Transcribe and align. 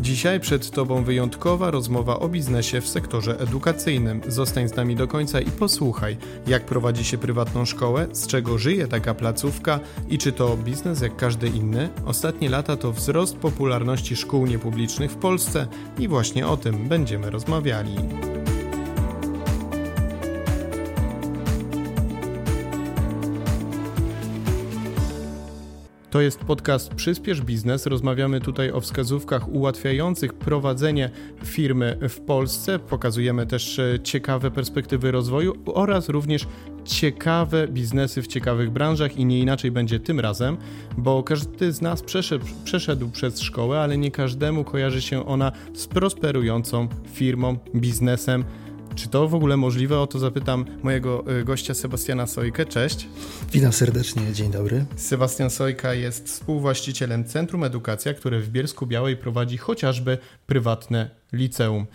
Dzisiaj 0.00 0.40
przed 0.40 0.70
Tobą 0.70 1.04
wyjątkowa 1.04 1.70
rozmowa 1.70 2.18
o 2.18 2.28
biznesie 2.28 2.80
w 2.80 2.88
sektorze 2.88 3.40
edukacyjnym. 3.40 4.20
Zostań 4.28 4.68
z 4.68 4.76
nami 4.76 4.96
do 4.96 5.08
końca 5.08 5.40
i 5.40 5.50
posłuchaj, 5.50 6.16
jak 6.46 6.66
prowadzi 6.66 7.04
się 7.04 7.18
prywatną 7.18 7.64
szkołę, 7.64 8.06
z 8.12 8.26
czego 8.26 8.58
żyje 8.58 8.88
taka 8.88 9.14
placówka 9.14 9.80
i 10.08 10.18
czy 10.18 10.32
to 10.32 10.56
biznes 10.56 11.00
jak 11.00 11.16
każdy 11.16 11.48
inny. 11.48 11.88
Ostatnie 12.06 12.50
lata 12.50 12.76
to 12.76 12.92
wzrost 12.92 13.36
popularności 13.36 14.16
szkół 14.16 14.46
niepublicznych 14.46 15.10
w 15.10 15.16
Polsce 15.16 15.66
i 15.98 16.08
właśnie 16.08 16.46
o 16.46 16.56
tym 16.56 16.88
będziemy 16.88 17.30
rozmawiali. 17.30 17.96
To 26.10 26.20
jest 26.20 26.38
podcast 26.38 26.94
Przyspiesz 26.94 27.40
Biznes. 27.40 27.86
Rozmawiamy 27.86 28.40
tutaj 28.40 28.72
o 28.72 28.80
wskazówkach 28.80 29.48
ułatwiających 29.48 30.34
prowadzenie 30.34 31.10
firmy 31.44 31.98
w 32.08 32.20
Polsce. 32.20 32.78
Pokazujemy 32.78 33.46
też 33.46 33.78
e, 33.78 34.00
ciekawe 34.02 34.50
perspektywy 34.50 35.10
rozwoju 35.10 35.54
oraz 35.66 36.08
również 36.08 36.46
ciekawe 36.84 37.68
biznesy 37.68 38.22
w 38.22 38.26
ciekawych 38.26 38.70
branżach 38.70 39.16
i 39.16 39.24
nie 39.24 39.40
inaczej 39.40 39.70
będzie 39.70 40.00
tym 40.00 40.20
razem, 40.20 40.56
bo 40.98 41.22
każdy 41.22 41.72
z 41.72 41.80
nas 41.80 42.02
przeszedł, 42.02 42.46
przeszedł 42.64 43.10
przez 43.10 43.40
szkołę, 43.40 43.80
ale 43.80 43.98
nie 43.98 44.10
każdemu 44.10 44.64
kojarzy 44.64 45.02
się 45.02 45.26
ona 45.26 45.52
z 45.74 45.86
prosperującą 45.86 46.88
firmą, 47.12 47.58
biznesem 47.74 48.44
czy 48.94 49.08
to 49.08 49.28
w 49.28 49.34
ogóle 49.34 49.56
możliwe? 49.56 49.98
O 49.98 50.06
to 50.06 50.18
zapytam 50.18 50.64
mojego 50.82 51.24
y, 51.40 51.44
gościa 51.44 51.74
Sebastiana 51.74 52.26
Sojkę. 52.26 52.66
Cześć. 52.66 53.08
Witam 53.52 53.72
serdecznie, 53.72 54.32
dzień 54.32 54.50
dobry. 54.50 54.84
Sebastian 54.96 55.50
Sojka 55.50 55.94
jest 55.94 56.26
współwłaścicielem 56.26 57.24
Centrum 57.24 57.64
Edukacja, 57.64 58.14
które 58.14 58.40
w 58.40 58.48
Bielsku 58.48 58.86
Białej 58.86 59.16
prowadzi 59.16 59.56
chociażby 59.56 60.18
prywatne 60.46 61.10
liceum. 61.32 61.86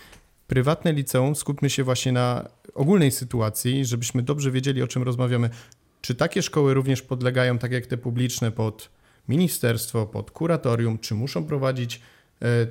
Prywatne 0.48 0.94
liceum, 0.94 1.36
skupmy 1.36 1.70
się 1.70 1.84
właśnie 1.84 2.12
na 2.12 2.50
ogólnej 2.74 3.12
sytuacji, 3.12 3.86
żebyśmy 3.86 4.24
dobrze 4.24 4.52
wiedzieli, 4.52 4.82
o 4.82 4.88
czym 4.88 5.04
rozmawiamy. 5.04 5.50
Czy 6.02 6.16
takie 6.16 6.42
szkoły 6.42 6.74
również 6.74 7.02
podlegają, 7.02 7.58
tak 7.58 7.72
jak 7.72 7.86
te 7.86 7.98
publiczne, 7.98 8.52
pod 8.52 8.90
ministerstwo, 9.28 10.06
pod 10.06 10.32
kuratorium? 10.32 11.00
Czy 11.00 11.16
muszą 11.16 11.46
prowadzić 11.46 12.02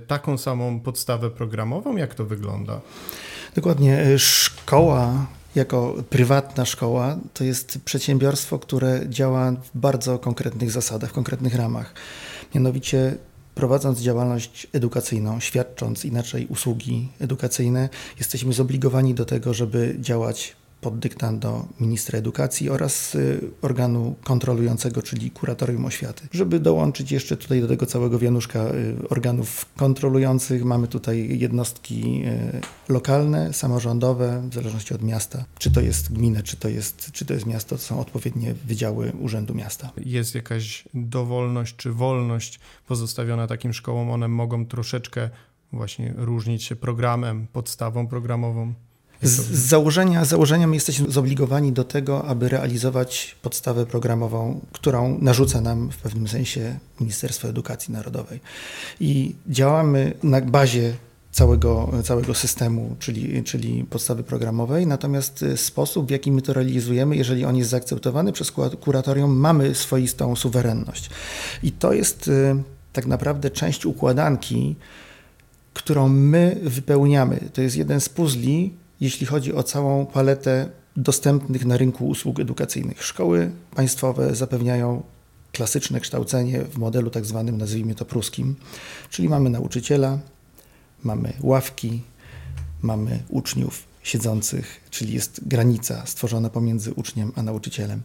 taką 0.06 0.38
samą 0.38 0.80
podstawę 0.80 1.30
programową? 1.30 1.96
Jak 1.96 2.14
to 2.14 2.24
wygląda? 2.24 2.80
Dokładnie. 3.54 3.98
E, 3.98 4.18
szkoła 4.18 5.26
jako 5.54 5.94
prywatna 6.10 6.64
szkoła 6.64 7.16
to 7.34 7.44
jest 7.44 7.78
przedsiębiorstwo, 7.84 8.58
które 8.58 9.00
działa 9.08 9.52
w 9.52 9.70
bardzo 9.74 10.18
konkretnych 10.18 10.70
zasadach, 10.70 11.10
w 11.10 11.12
konkretnych 11.12 11.54
ramach. 11.54 11.94
Mianowicie 12.54 13.16
prowadząc 13.54 14.00
działalność 14.00 14.66
edukacyjną, 14.72 15.40
świadcząc 15.40 16.04
inaczej 16.04 16.46
usługi 16.46 17.08
edukacyjne, 17.20 17.88
jesteśmy 18.18 18.52
zobligowani 18.52 19.14
do 19.14 19.24
tego, 19.24 19.54
żeby 19.54 19.96
działać 20.00 20.56
pod 20.84 20.98
dyktando 20.98 21.66
ministra 21.80 22.18
edukacji 22.18 22.70
oraz 22.70 23.14
y, 23.14 23.40
organu 23.62 24.14
kontrolującego, 24.24 25.02
czyli 25.02 25.30
kuratorium 25.30 25.84
oświaty. 25.84 26.28
Żeby 26.32 26.60
dołączyć 26.60 27.12
jeszcze 27.12 27.36
tutaj 27.36 27.60
do 27.60 27.68
tego 27.68 27.86
całego 27.86 28.18
wianuszka 28.18 28.60
y, 28.64 29.08
organów 29.08 29.66
kontrolujących, 29.76 30.64
mamy 30.64 30.88
tutaj 30.88 31.38
jednostki 31.38 32.22
y, 32.26 32.92
lokalne, 32.92 33.52
samorządowe, 33.52 34.42
w 34.50 34.54
zależności 34.54 34.94
od 34.94 35.02
miasta. 35.02 35.44
Czy 35.58 35.70
to 35.70 35.80
jest 35.80 36.12
gmina, 36.12 36.42
czy 36.42 36.56
to 36.56 36.68
jest, 36.68 37.12
czy 37.12 37.24
to 37.24 37.34
jest 37.34 37.46
miasto, 37.46 37.76
to 37.76 37.82
są 37.82 38.00
odpowiednie 38.00 38.54
wydziały 38.54 39.12
Urzędu 39.20 39.54
Miasta. 39.54 39.90
Jest 39.96 40.34
jakaś 40.34 40.84
dowolność 40.94 41.76
czy 41.76 41.92
wolność 41.92 42.60
pozostawiona 42.86 43.46
takim 43.46 43.72
szkołom, 43.72 44.10
one 44.10 44.28
mogą 44.28 44.66
troszeczkę 44.66 45.30
właśnie 45.72 46.14
różnić 46.16 46.62
się 46.64 46.76
programem, 46.76 47.46
podstawą 47.52 48.06
programową. 48.06 48.74
Z, 49.24 49.30
z 49.30 49.68
założenia, 49.68 50.24
założenia 50.24 50.66
my 50.66 50.76
jesteśmy 50.76 51.10
zobligowani 51.10 51.72
do 51.72 51.84
tego, 51.84 52.24
aby 52.24 52.48
realizować 52.48 53.36
podstawę 53.42 53.86
programową, 53.86 54.60
którą 54.72 55.18
narzuca 55.20 55.60
nam 55.60 55.90
w 55.90 55.96
pewnym 55.96 56.28
sensie 56.28 56.78
Ministerstwo 57.00 57.48
Edukacji 57.48 57.94
Narodowej. 57.94 58.40
I 59.00 59.34
działamy 59.46 60.12
na 60.22 60.40
bazie 60.40 60.94
całego, 61.34 61.92
całego 62.04 62.34
systemu, 62.34 62.96
czyli, 62.98 63.42
czyli 63.42 63.84
podstawy 63.84 64.22
programowej, 64.22 64.86
natomiast 64.86 65.44
sposób, 65.56 66.06
w 66.06 66.10
jaki 66.10 66.32
my 66.32 66.42
to 66.42 66.52
realizujemy, 66.52 67.16
jeżeli 67.16 67.44
on 67.44 67.56
jest 67.56 67.70
zaakceptowany 67.70 68.32
przez 68.32 68.52
kuratorium, 68.80 69.36
mamy 69.36 69.74
swoistą 69.74 70.36
suwerenność. 70.36 71.10
I 71.62 71.72
to 71.72 71.92
jest 71.92 72.28
y, 72.28 72.62
tak 72.92 73.06
naprawdę 73.06 73.50
część 73.50 73.86
układanki, 73.86 74.76
którą 75.74 76.08
my 76.08 76.60
wypełniamy. 76.62 77.40
To 77.52 77.62
jest 77.62 77.76
jeden 77.76 78.00
z 78.00 78.08
puzli, 78.08 78.72
jeśli 79.04 79.26
chodzi 79.26 79.54
o 79.54 79.62
całą 79.62 80.06
paletę 80.06 80.68
dostępnych 80.96 81.64
na 81.64 81.76
rynku 81.76 82.08
usług 82.08 82.40
edukacyjnych. 82.40 83.04
Szkoły 83.04 83.50
państwowe 83.74 84.34
zapewniają 84.34 85.02
klasyczne 85.52 86.00
kształcenie 86.00 86.62
w 86.62 86.78
modelu 86.78 87.10
tak 87.10 87.26
zwanym, 87.26 87.58
nazwijmy 87.58 87.94
to 87.94 88.04
pruskim, 88.04 88.56
czyli 89.10 89.28
mamy 89.28 89.50
nauczyciela, 89.50 90.18
mamy 91.02 91.32
ławki, 91.40 92.02
mamy 92.82 93.22
uczniów 93.28 93.82
siedzących, 94.02 94.80
czyli 94.90 95.14
jest 95.14 95.48
granica 95.48 96.06
stworzona 96.06 96.50
pomiędzy 96.50 96.92
uczniem 96.94 97.32
a 97.36 97.42
nauczycielem. 97.42 98.02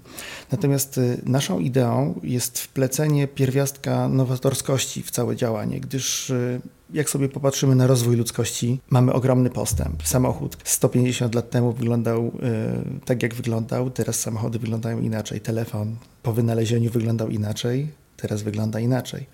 Natomiast 0.52 0.98
y, 0.98 1.22
naszą 1.26 1.60
ideą 1.60 2.20
jest 2.24 2.60
wplecenie 2.60 3.28
pierwiastka 3.28 4.08
nowatorskości 4.08 5.04
w 5.04 5.12
całe 5.12 5.36
działanie, 5.36 5.80
gdyż 5.80 6.30
y, 6.30 6.62
jak 6.94 7.10
sobie 7.10 7.30
popatrzymy 7.30 7.76
na 7.76 7.88
rozwój 7.88 8.16
ludzkości, 8.16 8.80
mamy 8.90 9.14
ogromny 9.14 9.50
postęp. 9.50 10.04
Samochód 10.04 10.58
150 10.64 11.36
lat 11.36 11.50
temu 11.50 11.74
wyglądał 11.74 12.28
y, 12.28 12.32
tak, 13.06 13.24
jak 13.24 13.36
wyglądał, 13.36 13.90
teraz 13.90 14.20
samochody 14.20 14.60
wyglądają 14.60 15.00
inaczej. 15.00 15.42
Telefon 15.42 15.96
po 16.24 16.34
wynalezieniu 16.34 16.92
wyglądał 16.92 17.30
inaczej, 17.30 17.88
teraz 18.18 18.42
wygląda 18.42 18.80
inaczej. 18.80 19.26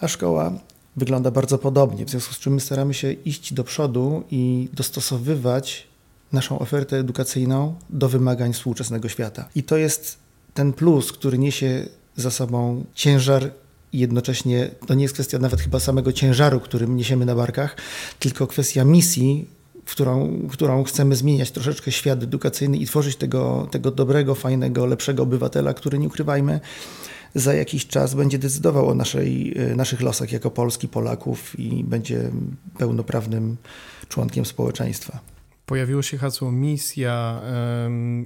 A 0.00 0.08
szkoła 0.08 0.52
wygląda 0.96 1.30
bardzo 1.30 1.58
podobnie, 1.58 2.04
w 2.06 2.10
związku 2.10 2.34
z 2.34 2.38
czym 2.38 2.54
my 2.54 2.60
staramy 2.60 2.94
się 2.94 3.12
iść 3.12 3.54
do 3.54 3.64
przodu 3.64 4.24
i 4.30 4.68
dostosowywać 4.72 5.86
naszą 6.32 6.58
ofertę 6.58 6.98
edukacyjną 6.98 7.74
do 7.90 8.08
wymagań 8.08 8.52
współczesnego 8.52 9.08
świata. 9.08 9.48
I 9.54 9.62
to 9.62 9.76
jest 9.76 10.18
ten 10.54 10.72
plus, 10.72 11.12
który 11.12 11.38
niesie 11.38 11.86
za 12.16 12.30
sobą 12.30 12.84
ciężar 12.94 13.50
i 13.94 13.98
jednocześnie 13.98 14.70
to 14.86 14.94
nie 14.94 15.02
jest 15.02 15.14
kwestia 15.14 15.38
nawet 15.38 15.60
chyba 15.60 15.80
samego 15.80 16.12
ciężaru, 16.12 16.60
który 16.60 16.88
niesiemy 16.88 17.26
na 17.26 17.34
barkach, 17.34 17.76
tylko 18.18 18.46
kwestia 18.46 18.84
misji, 18.84 19.48
którą, 19.84 20.38
którą 20.50 20.84
chcemy 20.84 21.16
zmieniać 21.16 21.50
troszeczkę 21.50 21.92
świat 21.92 22.22
edukacyjny 22.22 22.76
i 22.76 22.86
tworzyć 22.86 23.16
tego, 23.16 23.68
tego 23.70 23.90
dobrego, 23.90 24.34
fajnego, 24.34 24.86
lepszego 24.86 25.22
obywatela, 25.22 25.74
który 25.74 25.98
nie 25.98 26.06
ukrywajmy, 26.06 26.60
za 27.34 27.54
jakiś 27.54 27.86
czas 27.86 28.14
będzie 28.14 28.38
decydował 28.38 28.88
o 28.88 28.94
naszej, 28.94 29.54
naszych 29.76 30.00
losach 30.00 30.32
jako 30.32 30.50
Polski, 30.50 30.88
Polaków 30.88 31.60
i 31.60 31.84
będzie 31.84 32.30
pełnoprawnym 32.78 33.56
członkiem 34.08 34.44
społeczeństwa 34.44 35.33
pojawiło 35.66 36.02
się 36.02 36.18
hasło 36.18 36.52
misja 36.52 37.42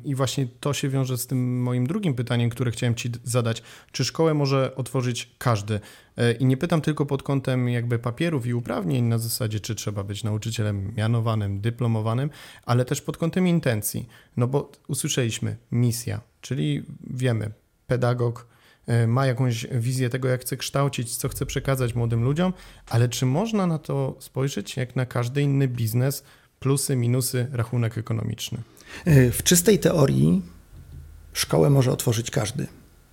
i 0.05 0.15
właśnie 0.15 0.47
to 0.61 0.73
się 0.73 0.89
wiąże 0.89 1.19
z 1.19 1.27
tym 1.27 1.63
moim 1.63 1.87
drugim 1.87 2.15
pytaniem, 2.15 2.51
które 2.51 2.71
chciałem 2.71 2.95
Ci 2.95 3.11
zadać. 3.25 3.63
Czy 3.93 4.05
szkołę 4.05 4.35
może 4.35 4.77
otworzyć 4.77 5.35
każdy? 5.39 5.81
E, 6.17 6.33
I 6.33 6.45
nie 6.45 6.57
pytam 6.57 6.81
tylko 6.81 7.07
pod 7.07 7.23
kątem 7.23 7.69
jakby 7.69 7.99
papierów 7.99 8.47
i 8.47 8.55
uprawnień 8.55 9.05
na 9.05 9.19
zasadzie, 9.19 9.61
czy 9.61 9.75
trzeba 9.75 10.05
być 10.05 10.25
nauczycielem 10.25 10.95
mianowanym, 10.97 11.61
dyplomowanym, 11.61 12.31
ale 12.67 12.85
też 12.85 13.03
pod 13.03 13.17
kątem 13.17 13.47
intencji. 13.47 14.09
No 14.37 14.47
bo 14.47 14.73
usłyszeliśmy 14.89 15.57
misja, 15.73 16.21
czyli 16.41 16.83
wiemy, 17.11 17.51
pedagog 17.87 18.47
e, 18.87 19.07
ma 19.07 19.27
jakąś 19.27 19.67
wizję 19.67 20.11
tego, 20.11 20.29
jak 20.29 20.41
chce 20.41 20.57
kształcić, 20.57 21.17
co 21.17 21.29
chce 21.29 21.47
przekazać 21.47 21.95
młodym 21.95 22.25
ludziom, 22.25 22.53
ale 22.91 23.09
czy 23.09 23.27
można 23.27 23.67
na 23.67 23.79
to 23.79 24.17
spojrzeć 24.19 24.77
jak 24.77 24.97
na 24.97 25.07
każdy 25.07 25.43
inny 25.43 25.69
biznes, 25.69 26.25
plusy, 26.61 26.97
minusy, 26.97 27.47
rachunek 27.53 27.99
ekonomiczny. 27.99 28.59
E, 29.05 29.31
w 29.31 29.43
czystej 29.43 29.79
teorii 29.79 30.43
szkołę 31.33 31.71
może 31.71 31.93
otworzyć 31.93 32.31
każdy. 32.31 32.67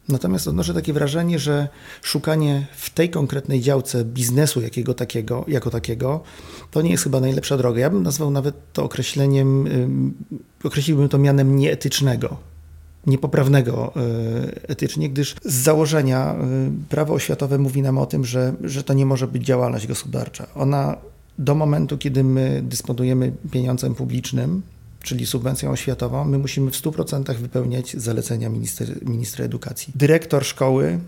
Natomiast 0.09 0.47
odnoszę 0.47 0.73
takie 0.73 0.93
wrażenie, 0.93 1.39
że 1.39 1.67
szukanie 2.01 2.67
w 2.75 2.89
tej 2.89 3.09
konkretnej 3.09 3.61
działce 3.61 4.05
biznesu 4.05 4.61
jakiego 4.61 4.93
takiego, 4.93 5.45
jako 5.47 5.69
takiego, 5.69 6.23
to 6.71 6.81
nie 6.81 6.91
jest 6.91 7.03
chyba 7.03 7.19
najlepsza 7.19 7.57
droga. 7.57 7.79
Ja 7.79 7.89
bym 7.89 8.03
nazwał 8.03 8.31
nawet 8.31 8.55
to 8.73 8.83
określeniem, 8.83 9.67
określiłbym 10.63 11.09
to 11.09 11.17
mianem 11.17 11.55
nieetycznego, 11.55 12.37
niepoprawnego 13.07 13.93
e, 13.95 14.69
etycznie, 14.69 15.09
gdyż 15.09 15.35
z 15.45 15.53
założenia 15.53 16.33
e, 16.33 16.37
prawo 16.89 17.13
oświatowe 17.13 17.57
mówi 17.57 17.81
nam 17.81 17.97
o 17.97 18.05
tym, 18.05 18.25
że, 18.25 18.53
że 18.63 18.83
to 18.83 18.93
nie 18.93 19.05
może 19.05 19.27
być 19.27 19.43
działalność 19.43 19.87
gospodarcza. 19.87 20.47
Ona 20.55 20.97
do 21.39 21.55
momentu, 21.55 21.97
kiedy 21.97 22.23
my 22.23 22.61
dysponujemy 22.65 23.31
pieniądzem 23.51 23.95
publicznym, 23.95 24.61
czyli 25.03 25.25
subwencją 25.25 25.71
oświatową, 25.71 26.25
my 26.25 26.37
musimy 26.37 26.71
w 26.71 26.75
100% 26.75 27.35
wypełniać 27.35 27.93
zalecenia 27.97 28.49
minister, 28.49 29.05
ministra 29.05 29.45
edukacji. 29.45 29.93
Dyrektor 29.95 30.45
szkoły, 30.45 30.99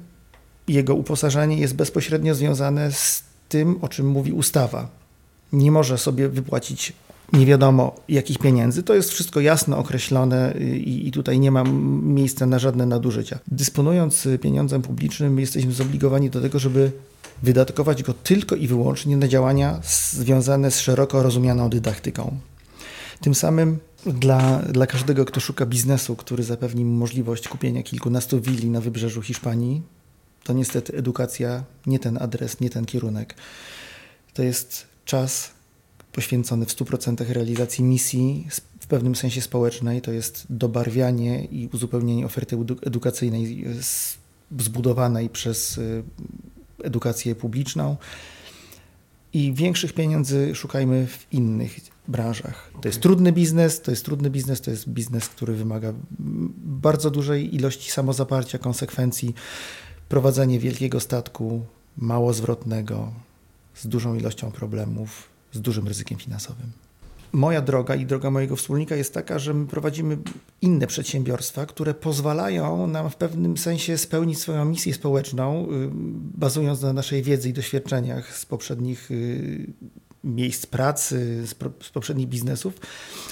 jego 0.68 0.96
uposażenie 0.96 1.58
jest 1.58 1.76
bezpośrednio 1.76 2.36
związane 2.36 2.92
z 2.92 3.24
tym, 3.50 3.78
o 3.82 3.88
czym 3.88 4.08
mówi 4.08 4.32
ustawa. 4.32 4.90
Nie 5.54 5.72
może 5.72 5.98
sobie 5.98 6.30
wypłacić 6.30 6.94
nie 7.34 7.46
wiadomo 7.46 7.96
jakich 8.10 8.40
pieniędzy. 8.40 8.84
To 8.84 8.94
jest 8.94 9.12
wszystko 9.12 9.40
jasno 9.40 9.78
określone 9.78 10.54
i, 10.60 11.08
i, 11.08 11.12
tutaj 11.12 11.40
nie 11.40 11.52
ma 11.52 11.64
miejsca 12.02 12.46
na 12.46 12.60
żadne 12.60 12.86
nadużycia. 12.86 13.40
Dysponując 13.48 14.28
pieniądzem 14.42 14.82
publicznym, 14.82 15.40
jesteśmy 15.40 15.72
zobligowani 15.72 16.30
do 16.30 16.42
tego, 16.42 16.60
żeby 16.60 16.92
wydatkować 17.44 18.04
go 18.04 18.14
tylko 18.14 18.56
i 18.56 18.68
wyłącznie 18.68 19.18
na 19.18 19.28
działania 19.28 19.80
związane 20.14 20.72
z 20.72 20.80
szeroko 20.80 21.24
rozumianą 21.24 21.70
dydaktyką. 21.70 22.38
Tym 23.22 23.36
samym 23.36 23.78
dla, 24.06 24.60
dla 24.60 24.88
każdego, 24.88 25.26
kto 25.26 25.40
szuka 25.40 25.66
biznesu, 25.66 26.16
który 26.16 26.44
zapewni 26.44 26.86
mu 26.86 26.98
możliwość 26.98 27.48
kupienia 27.48 27.84
kilkunastu 27.84 28.42
willi 28.42 28.70
na 28.70 28.82
wybrzeżu 28.82 29.22
Hiszpanii, 29.22 29.82
to 30.44 30.54
niestety 30.54 30.98
edukacja 30.98 31.64
nie 31.86 32.00
ten 32.00 32.18
adres, 32.22 32.60
nie 32.60 32.70
ten 32.70 32.86
kierunek. 32.86 33.36
To 34.34 34.44
jest 34.44 34.88
czas 35.06 35.57
poświęcony 36.18 36.66
w 36.66 36.70
100% 36.70 37.32
realizacji 37.34 37.84
misji 37.84 38.48
w 38.80 38.88
pewnym 38.88 39.16
sensie 39.16 39.42
społecznej, 39.42 40.02
to 40.02 40.12
jest 40.12 40.46
dobarwianie 40.50 41.46
i 41.46 41.70
uzupełnienie 41.74 42.26
oferty 42.26 42.58
edukacyjnej 42.86 43.66
zbudowanej 44.60 45.30
przez 45.30 45.78
y, 45.78 46.04
edukację 46.84 47.36
publiczną. 47.36 47.98
I 49.34 49.54
większych 49.54 49.94
pieniędzy 49.94 50.56
szukajmy 50.56 51.08
w 51.08 51.34
innych 51.34 51.80
branżach. 52.08 52.72
To 52.82 52.88
jest 52.88 53.02
trudny 53.02 53.32
biznes, 53.32 53.82
to 53.82 53.92
jest 53.92 54.06
trudny 54.06 54.30
biznes, 54.30 54.62
to 54.62 54.72
jest 54.72 54.90
biznes, 54.90 55.30
który 55.30 55.54
wymaga 55.54 55.94
bardzo 56.60 57.12
dużej 57.12 57.56
ilości 57.56 57.92
samozaparcia, 57.92 58.58
konsekwencji, 58.58 59.34
prowadzenie 60.10 60.60
wielkiego 60.60 61.00
statku, 61.00 61.66
mało 61.98 62.34
zwrotnego, 62.34 63.12
z 63.76 63.88
dużą 63.88 64.16
ilością 64.16 64.52
problemów, 64.52 65.37
z 65.58 65.62
dużym 65.62 65.88
ryzykiem 65.88 66.18
finansowym. 66.18 66.72
Moja 67.32 67.62
droga 67.62 67.96
i 67.96 68.06
droga 68.06 68.32
mojego 68.32 68.56
wspólnika 68.56 68.96
jest 68.96 69.14
taka, 69.14 69.40
że 69.40 69.54
my 69.54 69.68
prowadzimy 69.68 70.18
inne 70.62 70.88
przedsiębiorstwa, 70.88 71.66
które 71.66 71.94
pozwalają 71.94 72.88
nam 72.88 73.10
w 73.10 73.16
pewnym 73.16 73.58
sensie 73.58 73.98
spełnić 73.98 74.40
swoją 74.40 74.66
misję 74.66 74.94
społeczną, 74.94 75.68
y, 75.72 75.90
bazując 76.38 76.82
na 76.82 76.94
naszej 76.94 77.24
wiedzy 77.24 77.50
i 77.50 77.54
doświadczeniach 77.54 78.38
z 78.38 78.46
poprzednich 78.46 79.12
y, 79.12 79.74
miejsc 80.24 80.66
pracy, 80.66 81.48
z, 81.48 81.54
poprzednich 81.94 82.28
biznesów, 82.28 82.74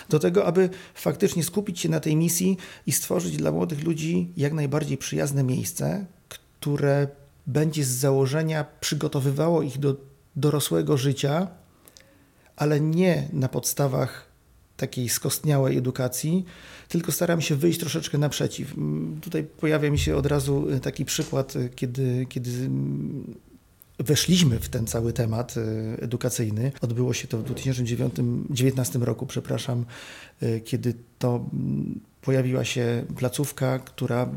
do 0.09 0.19
tego, 0.19 0.45
aby 0.45 0.69
faktycznie 0.93 1.43
skupić 1.43 1.79
się 1.79 1.89
na 1.89 1.99
tej 1.99 2.15
misji 2.15 2.57
i 2.87 2.91
stworzyć 2.91 3.37
dla 3.37 3.51
młodych 3.51 3.83
ludzi 3.83 4.31
jak 4.37 4.53
najbardziej 4.53 4.97
przyjazne 4.97 5.43
miejsce, 5.43 6.05
które 6.29 7.07
będzie 7.47 7.83
z 7.83 7.89
założenia 7.89 8.65
przygotowywało 8.79 9.61
ich 9.61 9.79
do 9.79 9.95
dorosłego 10.35 10.97
życia 10.97 11.47
ale 12.55 12.81
nie 12.81 13.29
na 13.33 13.49
podstawach 13.49 14.35
takiej 14.77 15.09
skostniałej 15.09 15.77
edukacji, 15.77 16.45
tylko 16.89 17.11
staram 17.11 17.41
się 17.41 17.55
wyjść 17.55 17.79
troszeczkę 17.79 18.17
naprzeciw. 18.17 18.77
Mm, 18.77 19.21
tutaj 19.21 19.43
pojawia 19.43 19.91
mi 19.91 19.99
się 19.99 20.15
od 20.15 20.25
razu 20.25 20.69
y, 20.69 20.79
taki 20.79 21.05
przykład, 21.05 21.55
y, 21.55 21.69
kiedy, 21.75 22.25
kiedy 22.29 22.51
mm, 22.51 23.35
weszliśmy 23.99 24.59
w 24.59 24.69
ten 24.69 24.87
cały 24.87 25.13
temat 25.13 25.57
y, 25.57 25.61
edukacyjny. 26.01 26.71
Odbyło 26.81 27.13
się 27.13 27.27
to 27.27 27.37
w 27.37 27.43
2019 27.43 28.99
roku, 28.99 29.25
przepraszam, 29.25 29.85
kiedy 30.65 30.93
to 31.19 31.45
mm, 31.53 31.99
pojawiła 32.21 32.65
się 32.65 33.05
placówka, 33.17 33.79
która 33.79 34.29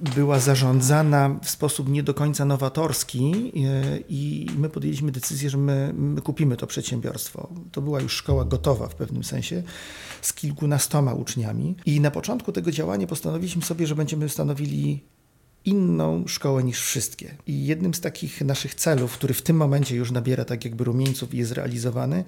była 0.00 0.38
zarządzana 0.38 1.40
w 1.42 1.50
sposób 1.50 1.88
nie 1.88 2.02
do 2.02 2.14
końca 2.14 2.44
nowatorski 2.44 3.52
e, 3.56 3.98
i 4.08 4.46
my 4.58 4.68
podjęliśmy 4.68 5.12
decyzję, 5.12 5.50
że 5.50 5.58
my, 5.58 5.92
my, 5.94 6.20
kupimy 6.20 6.56
to 6.56 6.66
przedsiębiorstwo. 6.66 7.48
To 7.72 7.82
była 7.82 8.00
już 8.00 8.12
szkoła 8.12 8.44
gotowa 8.44 8.88
w 8.88 8.94
pewnym 8.94 9.24
sensie, 9.24 9.62
z 10.22 10.32
kilkunastoma 10.32 11.14
uczniami. 11.14 11.76
I 11.86 12.00
na 12.00 12.10
początku 12.10 12.52
tego 12.52 12.70
działania 12.70 13.06
postanowiliśmy 13.06 13.62
sobie, 13.62 13.86
że 13.86 13.94
będziemy 13.94 14.28
stanowili 14.28 15.04
inną 15.64 16.24
szkołę 16.26 16.64
niż 16.64 16.80
wszystkie. 16.80 17.34
I 17.46 17.66
jednym 17.66 17.94
z 17.94 18.00
takich 18.00 18.40
naszych 18.40 18.74
celów, 18.74 19.12
który 19.12 19.34
w 19.34 19.42
tym 19.42 19.56
momencie 19.56 19.96
już 19.96 20.10
nabiera 20.10 20.44
tak 20.44 20.64
jakby 20.64 20.84
rumieńców 20.84 21.34
i 21.34 21.38
jest 21.38 21.52
realizowany, 21.52 22.24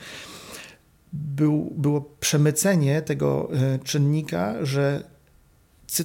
był, 1.13 1.73
było 1.77 2.01
przemycenie 2.01 3.03
tego 3.03 3.51
e, 3.53 3.79
czynnika, 3.79 4.55
że 4.63 5.05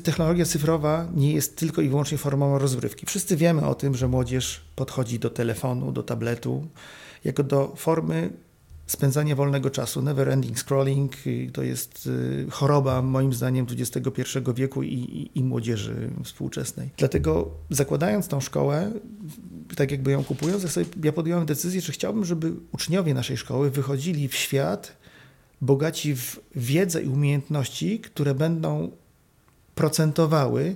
technologia 0.03 0.45
cyfrowa 0.45 1.07
nie 1.15 1.33
jest 1.33 1.57
tylko 1.57 1.81
i 1.81 1.89
wyłącznie 1.89 2.17
formą 2.17 2.57
rozrywki. 2.57 3.05
Wszyscy 3.05 3.37
wiemy 3.37 3.65
o 3.65 3.75
tym, 3.75 3.95
że 3.95 4.07
młodzież 4.07 4.61
podchodzi 4.75 5.19
do 5.19 5.29
telefonu, 5.29 5.91
do 5.91 6.03
tabletu, 6.03 6.67
jako 7.23 7.43
do 7.43 7.73
formy 7.75 8.29
spędzania 8.87 9.35
wolnego 9.35 9.69
czasu. 9.69 10.01
Never 10.01 10.29
ending 10.29 10.59
scrolling 10.59 11.13
to 11.53 11.63
jest 11.63 12.07
y, 12.07 12.47
choroba, 12.51 13.01
moim 13.01 13.33
zdaniem, 13.33 13.65
XXI 13.71 14.21
wieku 14.55 14.83
i, 14.83 14.93
i, 14.93 15.39
i 15.39 15.43
młodzieży 15.43 16.09
współczesnej. 16.23 16.89
Dlatego 16.97 17.51
zakładając 17.69 18.27
tą 18.27 18.41
szkołę, 18.41 18.91
tak 19.75 19.91
jakby 19.91 20.11
ją 20.11 20.23
kupując, 20.23 20.63
ja, 20.63 20.69
sobie, 20.69 20.85
ja 21.03 21.11
podjąłem 21.11 21.45
decyzję, 21.45 21.81
że 21.81 21.91
chciałbym, 21.93 22.25
żeby 22.25 22.53
uczniowie 22.71 23.13
naszej 23.13 23.37
szkoły 23.37 23.71
wychodzili 23.71 24.27
w 24.27 24.35
świat 24.35 24.97
bogaci 25.61 26.15
w 26.15 26.39
wiedzę 26.55 27.03
i 27.03 27.07
umiejętności, 27.07 27.99
które 27.99 28.35
będą 28.35 28.91
procentowały, 29.75 30.75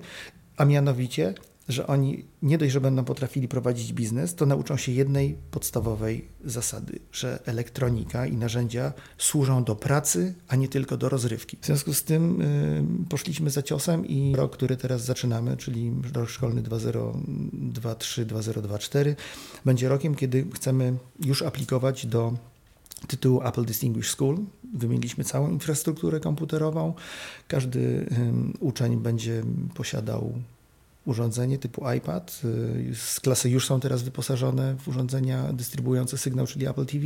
a 0.58 0.66
mianowicie, 0.66 1.34
że 1.70 1.88
oni 1.88 2.26
nie 2.42 2.58
dość, 2.58 2.74
że 2.74 2.82
będą 2.82 3.06
potrafili 3.06 3.48
prowadzić 3.48 3.94
biznes, 3.94 4.36
to 4.36 4.46
nauczą 4.46 4.78
się 4.78 4.92
jednej 4.92 5.38
podstawowej 5.52 6.28
zasady, 6.46 7.00
że 7.12 7.40
elektronika 7.46 8.26
i 8.26 8.38
narzędzia 8.38 8.94
służą 9.18 9.64
do 9.64 9.76
pracy, 9.76 10.34
a 10.48 10.56
nie 10.56 10.68
tylko 10.68 10.98
do 10.98 11.10
rozrywki. 11.10 11.58
W 11.62 11.66
związku 11.66 11.94
z 11.94 12.04
tym 12.04 12.42
y, 12.42 12.84
poszliśmy 13.10 13.50
za 13.50 13.62
ciosem 13.62 14.06
i 14.06 14.36
rok, 14.36 14.54
który 14.54 14.78
teraz 14.78 15.06
zaczynamy, 15.06 15.58
czyli 15.58 15.92
rok 16.14 16.30
szkolny 16.30 16.64
2023-2024, 16.64 19.16
będzie 19.66 19.90
rokiem, 19.90 20.16
kiedy 20.16 20.46
chcemy 20.54 20.98
już 21.26 21.42
aplikować 21.42 22.06
do 22.06 22.34
tytułu 23.08 23.42
Apple 23.44 23.66
Distinguished 23.66 24.12
School. 24.12 24.38
Wymieniliśmy 24.74 25.24
całą 25.24 25.50
infrastrukturę 25.50 26.20
komputerową. 26.20 26.94
Każdy 27.48 28.10
uczeń 28.60 28.98
będzie 28.98 29.44
posiadał 29.74 30.34
urządzenie 31.06 31.58
typu 31.58 31.92
iPad. 31.92 32.42
Y, 32.92 32.96
z 32.96 33.20
klasy 33.20 33.50
już 33.50 33.66
są 33.66 33.80
teraz 33.80 34.04
wyposażone 34.04 34.76
w 34.76 34.88
urządzenia 34.88 35.54
dystrybuujące 35.54 36.18
sygnał, 36.18 36.48
czyli 36.48 36.68
Apple 36.68 36.86
TV. 36.86 37.06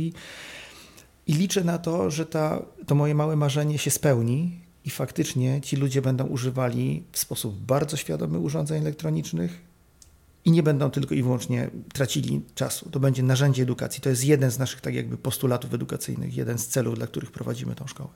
I 1.26 1.34
liczę 1.34 1.64
na 1.64 1.78
to, 1.78 2.10
że 2.10 2.26
ta, 2.26 2.62
to 2.86 2.94
moje 2.94 3.14
małe 3.14 3.36
marzenie 3.36 3.78
się 3.78 3.90
spełni 3.90 4.60
i 4.84 4.90
faktycznie 4.90 5.60
ci 5.60 5.76
ludzie 5.76 6.02
będą 6.02 6.24
używali 6.26 7.02
w 7.12 7.18
sposób 7.18 7.54
bardzo 7.60 7.96
świadomy 7.96 8.38
urządzeń 8.38 8.82
elektronicznych, 8.82 9.60
i 10.44 10.50
nie 10.50 10.62
będą 10.62 10.90
tylko 10.90 11.14
i 11.14 11.22
wyłącznie 11.22 11.70
tracili 11.92 12.42
czasu. 12.54 12.90
To 12.90 13.00
będzie 13.00 13.22
narzędzie 13.22 13.62
edukacji. 13.62 14.00
To 14.00 14.08
jest 14.08 14.24
jeden 14.24 14.50
z 14.50 14.58
naszych 14.58 14.80
tak 14.80 14.94
jakby 14.94 15.18
postulatów 15.18 15.74
edukacyjnych, 15.74 16.36
jeden 16.36 16.58
z 16.58 16.66
celów, 16.66 16.94
dla 16.94 17.06
których 17.06 17.30
prowadzimy 17.30 17.74
tą 17.74 17.86
szkołę. 17.86 18.10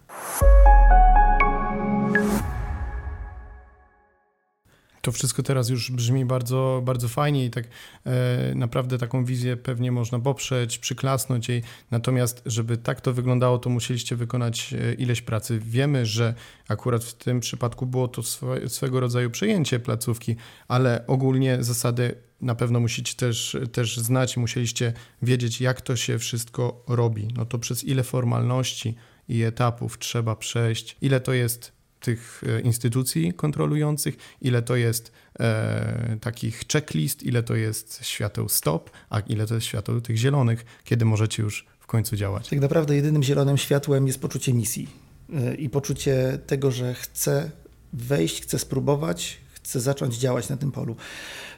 To 5.08 5.12
wszystko 5.12 5.42
teraz 5.42 5.68
już 5.68 5.90
brzmi 5.90 6.24
bardzo, 6.24 6.82
bardzo 6.84 7.08
fajnie 7.08 7.44
i 7.44 7.50
tak 7.50 7.64
e, 8.06 8.54
naprawdę 8.54 8.98
taką 8.98 9.24
wizję 9.24 9.56
pewnie 9.56 9.92
można 9.92 10.18
poprzeć, 10.18 10.78
przyklasnąć 10.78 11.48
jej. 11.48 11.62
Natomiast, 11.90 12.42
żeby 12.46 12.76
tak 12.76 13.00
to 13.00 13.12
wyglądało, 13.12 13.58
to 13.58 13.70
musieliście 13.70 14.16
wykonać 14.16 14.74
e, 14.74 14.94
ileś 14.94 15.22
pracy. 15.22 15.58
Wiemy, 15.58 16.06
że 16.06 16.34
akurat 16.68 17.04
w 17.04 17.14
tym 17.14 17.40
przypadku 17.40 17.86
było 17.86 18.08
to 18.08 18.22
swe, 18.22 18.68
swego 18.68 19.00
rodzaju 19.00 19.30
przejęcie 19.30 19.80
placówki, 19.80 20.36
ale 20.68 21.06
ogólnie 21.06 21.64
zasady 21.64 22.14
na 22.40 22.54
pewno 22.54 22.80
musicie 22.80 23.14
też, 23.14 23.56
też 23.72 23.98
znać, 23.98 24.36
musieliście 24.36 24.92
wiedzieć, 25.22 25.60
jak 25.60 25.80
to 25.80 25.96
się 25.96 26.18
wszystko 26.18 26.84
robi. 26.88 27.28
No 27.36 27.44
to 27.44 27.58
przez 27.58 27.84
ile 27.84 28.02
formalności 28.02 28.94
i 29.28 29.42
etapów 29.42 29.98
trzeba 29.98 30.36
przejść, 30.36 30.96
ile 31.00 31.20
to 31.20 31.32
jest 31.32 31.77
tych 32.00 32.42
e, 32.46 32.60
instytucji 32.60 33.32
kontrolujących, 33.32 34.16
ile 34.40 34.62
to 34.62 34.76
jest 34.76 35.12
e, 35.40 36.16
takich 36.20 36.62
checklist, 36.72 37.22
ile 37.22 37.42
to 37.42 37.54
jest 37.54 38.04
świateł 38.04 38.48
stop, 38.48 38.90
a 39.10 39.20
ile 39.20 39.46
to 39.46 39.54
jest 39.54 39.66
świateł 39.66 40.00
tych 40.00 40.16
zielonych, 40.16 40.64
kiedy 40.84 41.04
możecie 41.04 41.42
już 41.42 41.66
w 41.80 41.86
końcu 41.86 42.16
działać. 42.16 42.48
Tak 42.48 42.60
naprawdę 42.60 42.96
jedynym 42.96 43.22
zielonym 43.22 43.58
światłem 43.58 44.06
jest 44.06 44.20
poczucie 44.20 44.54
misji 44.54 44.88
e, 45.34 45.54
i 45.54 45.70
poczucie 45.70 46.38
tego, 46.46 46.70
że 46.70 46.94
chcę 46.94 47.50
wejść, 47.92 48.42
chcę 48.42 48.58
spróbować, 48.58 49.40
chcę 49.68 49.80
zacząć 49.80 50.16
działać 50.16 50.48
na 50.48 50.56
tym 50.56 50.72
polu. 50.72 50.96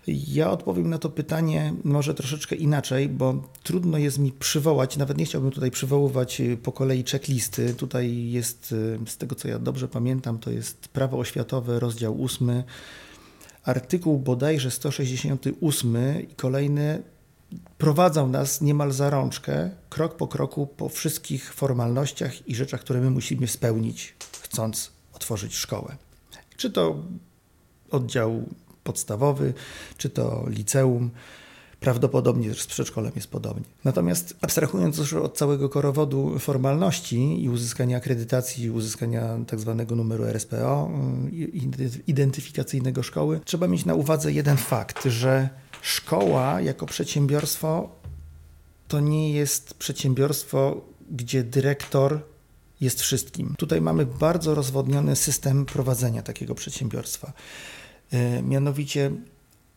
Ja 0.06 0.50
odpowiem 0.50 0.90
na 0.90 0.98
to 0.98 1.10
pytanie 1.10 1.74
może 1.84 2.14
troszeczkę 2.14 2.56
inaczej, 2.56 3.08
bo 3.08 3.48
trudno 3.62 3.98
jest 3.98 4.18
mi 4.18 4.32
przywołać, 4.32 4.96
nawet 4.96 5.18
nie 5.18 5.24
chciałbym 5.24 5.50
tutaj 5.50 5.70
przywoływać 5.70 6.40
y, 6.40 6.56
po 6.56 6.72
kolei 6.72 7.04
checklisty. 7.04 7.74
Tutaj 7.74 8.30
jest, 8.30 8.72
y, 8.72 8.98
z 9.06 9.16
tego 9.16 9.34
co 9.34 9.48
ja 9.48 9.58
dobrze 9.58 9.88
pamiętam, 9.88 10.38
to 10.38 10.50
jest 10.50 10.88
prawo 10.88 11.18
oświatowe, 11.18 11.80
rozdział 11.80 12.24
8, 12.24 12.62
artykuł 13.64 14.18
bodajże 14.18 14.70
168 14.70 15.96
i 16.30 16.34
kolejny 16.34 17.02
prowadzą 17.78 18.28
nas 18.28 18.60
niemal 18.60 18.92
za 18.92 19.10
rączkę, 19.10 19.70
krok 19.88 20.16
po 20.16 20.28
kroku, 20.28 20.66
po 20.66 20.88
wszystkich 20.88 21.54
formalnościach 21.54 22.48
i 22.48 22.54
rzeczach, 22.54 22.80
które 22.80 23.00
my 23.00 23.10
musimy 23.10 23.48
spełnić, 23.48 24.14
chcąc 24.42 24.92
otworzyć 25.12 25.54
szkołę. 25.54 25.96
Czy 26.56 26.70
to 26.70 27.02
oddział 27.90 28.42
podstawowy, 28.84 29.54
czy 29.96 30.10
to 30.10 30.44
liceum. 30.48 31.10
Prawdopodobnie 31.80 32.48
też 32.48 32.62
z 32.62 32.66
przedszkolem 32.66 33.12
jest 33.16 33.28
podobnie. 33.28 33.64
Natomiast 33.84 34.34
abstrahując 34.42 34.98
już 34.98 35.12
od 35.12 35.38
całego 35.38 35.68
korowodu 35.68 36.38
formalności 36.38 37.44
i 37.44 37.48
uzyskania 37.48 37.96
akredytacji, 37.96 38.70
uzyskania 38.70 39.38
tak 39.46 39.60
zwanego 39.60 39.96
numeru 39.96 40.24
RSPO, 40.24 40.90
identyfikacyjnego 42.06 43.02
szkoły, 43.02 43.40
trzeba 43.44 43.66
mieć 43.66 43.84
na 43.84 43.94
uwadze 43.94 44.32
jeden 44.32 44.56
fakt, 44.56 45.04
że 45.04 45.48
szkoła 45.82 46.60
jako 46.60 46.86
przedsiębiorstwo 46.86 47.88
to 48.88 49.00
nie 49.00 49.32
jest 49.32 49.74
przedsiębiorstwo, 49.74 50.80
gdzie 51.10 51.44
dyrektor 51.44 52.20
jest 52.80 53.00
wszystkim. 53.00 53.54
Tutaj 53.58 53.80
mamy 53.80 54.06
bardzo 54.06 54.54
rozwodniony 54.54 55.16
system 55.16 55.66
prowadzenia 55.66 56.22
takiego 56.22 56.54
przedsiębiorstwa. 56.54 57.32
Y, 58.14 58.42
mianowicie 58.42 59.10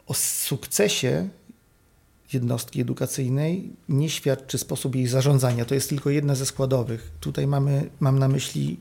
o 0.07 0.13
sukcesie 0.13 1.29
jednostki 2.33 2.81
edukacyjnej 2.81 3.69
nie 3.89 4.09
świadczy 4.09 4.57
sposób 4.57 4.95
jej 4.95 5.07
zarządzania. 5.07 5.65
To 5.65 5.75
jest 5.75 5.89
tylko 5.89 6.09
jedna 6.09 6.35
ze 6.35 6.45
składowych. 6.45 7.11
Tutaj 7.19 7.47
mamy, 7.47 7.89
mam 7.99 8.19
na 8.19 8.27
myśli 8.27 8.79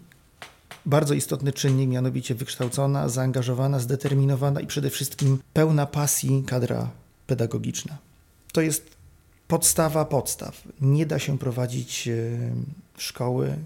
bardzo 0.87 1.15
istotny 1.15 1.53
czynnik, 1.53 1.91
mianowicie 1.91 2.35
wykształcona, 2.35 3.09
zaangażowana, 3.09 3.79
zdeterminowana 3.79 4.61
i 4.61 4.67
przede 4.67 4.91
wszystkim 4.91 5.39
pełna 5.53 5.87
pasji 5.87 6.45
kadra 6.47 6.91
pedagogiczna. 7.27 7.99
To 8.53 8.61
jest 8.61 8.97
podstawa 9.49 10.05
podstaw. 10.05 10.63
Nie 10.81 11.07
da 11.07 11.19
się 11.19 11.39
prowadzić 11.39 12.09
e, 12.09 12.15
szkoły 12.97 13.57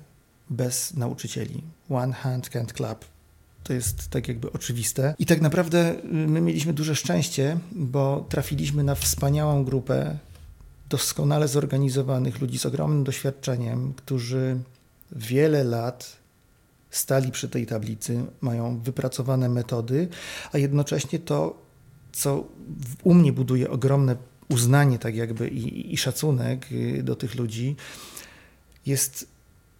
bez 0.50 0.94
nauczycieli. 0.94 1.62
One 1.90 2.12
hand 2.12 2.50
can't 2.50 2.72
clap. 2.72 3.04
To 3.62 3.72
jest 3.72 4.08
tak 4.08 4.28
jakby 4.28 4.52
oczywiste. 4.52 5.14
I 5.18 5.26
tak 5.26 5.40
naprawdę 5.40 5.94
y, 5.98 6.02
my 6.04 6.40
mieliśmy 6.40 6.72
duże 6.72 6.96
szczęście, 6.96 7.58
bo 7.72 8.26
trafiliśmy 8.28 8.84
na 8.84 8.94
wspaniałą 8.94 9.64
grupę 9.64 10.18
doskonale 10.88 11.48
zorganizowanych 11.48 12.40
ludzi 12.40 12.58
z 12.58 12.66
ogromnym 12.66 13.04
doświadczeniem, 13.04 13.94
którzy 13.94 14.58
wiele 15.12 15.64
lat 15.64 16.16
stali 16.90 17.32
przy 17.32 17.48
tej 17.48 17.66
tablicy, 17.66 18.24
mają 18.40 18.80
wypracowane 18.80 19.48
metody, 19.48 20.08
a 20.52 20.58
jednocześnie 20.58 21.18
to, 21.18 21.62
co 22.12 22.44
u 23.04 23.14
mnie 23.14 23.32
buduje 23.32 23.70
ogromne 23.70 24.16
uznanie, 24.48 24.98
tak 24.98 25.14
jakby 25.14 25.48
i, 25.48 25.94
i 25.94 25.96
szacunek 25.96 26.66
y, 26.72 27.02
do 27.02 27.16
tych 27.16 27.34
ludzi, 27.34 27.76
jest 28.86 29.35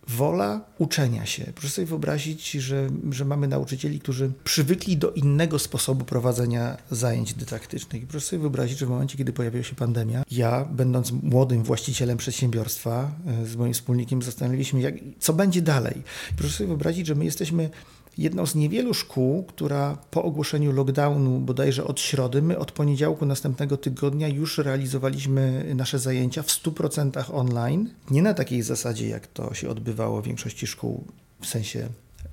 wola 0.09 0.61
uczenia 0.79 1.27
się. 1.27 1.45
Proszę 1.55 1.69
sobie 1.69 1.87
wyobrazić, 1.87 2.51
że, 2.51 2.89
że 3.11 3.25
mamy 3.25 3.49
nauczycieli, 3.49 4.01
którzy 4.01 4.33
przywykli 4.45 4.97
do 4.97 5.11
innego 5.11 5.59
sposobu 5.59 6.05
prowadzenia 6.05 6.77
zajęć 6.91 7.35
dydaktycznych. 7.35 8.07
Proszę 8.07 8.27
sobie 8.27 8.41
wyobrazić, 8.41 8.79
że 8.79 8.87
w 8.87 8.89
momencie, 8.89 9.19
kiedy 9.19 9.33
pojawiła 9.33 9.65
się 9.65 9.75
pandemia, 9.75 10.25
ja, 10.31 10.65
będąc 10.65 11.13
młodym 11.13 11.63
właścicielem 11.63 12.19
przedsiębiorstwa, 12.19 13.11
e, 13.43 13.47
z 13.47 13.57
moim 13.57 13.73
wspólnikiem 13.73 14.23
zastanawialiśmy 14.23 14.83
się, 14.83 14.93
co 15.19 15.33
będzie 15.33 15.63
dalej. 15.63 16.03
Proszę 16.37 16.55
sobie 16.55 16.69
wyobrazić, 16.69 17.07
że 17.07 17.15
my 17.15 17.25
jesteśmy 17.25 17.71
jedną 18.19 18.47
z 18.47 18.55
niewielu 18.55 18.95
szkół, 18.95 19.45
która 19.45 19.99
po 20.11 20.23
ogłoszeniu 20.23 20.73
lockdownu 20.73 21.41
bodajże 21.41 21.85
od 21.85 22.01
środy, 22.01 22.43
my 22.43 22.59
od 22.59 22.73
poniedziałku 22.73 23.27
następnego 23.27 23.77
tygodnia 23.77 24.29
już 24.29 24.59
realizowaliśmy 24.59 25.73
nasze 25.75 25.99
zajęcia 25.99 26.43
w 26.43 26.47
100% 26.47 27.35
online. 27.35 27.91
Nie 28.11 28.23
na 28.23 28.35
takiej 28.35 28.63
zasadzie, 28.63 29.09
jak 29.09 29.27
to 29.27 29.55
się 29.55 29.69
odbywało 29.69 30.23
w 30.23 30.25
większości 30.25 30.67
szkół, 30.67 31.05
w 31.41 31.47
sensie 31.47 31.89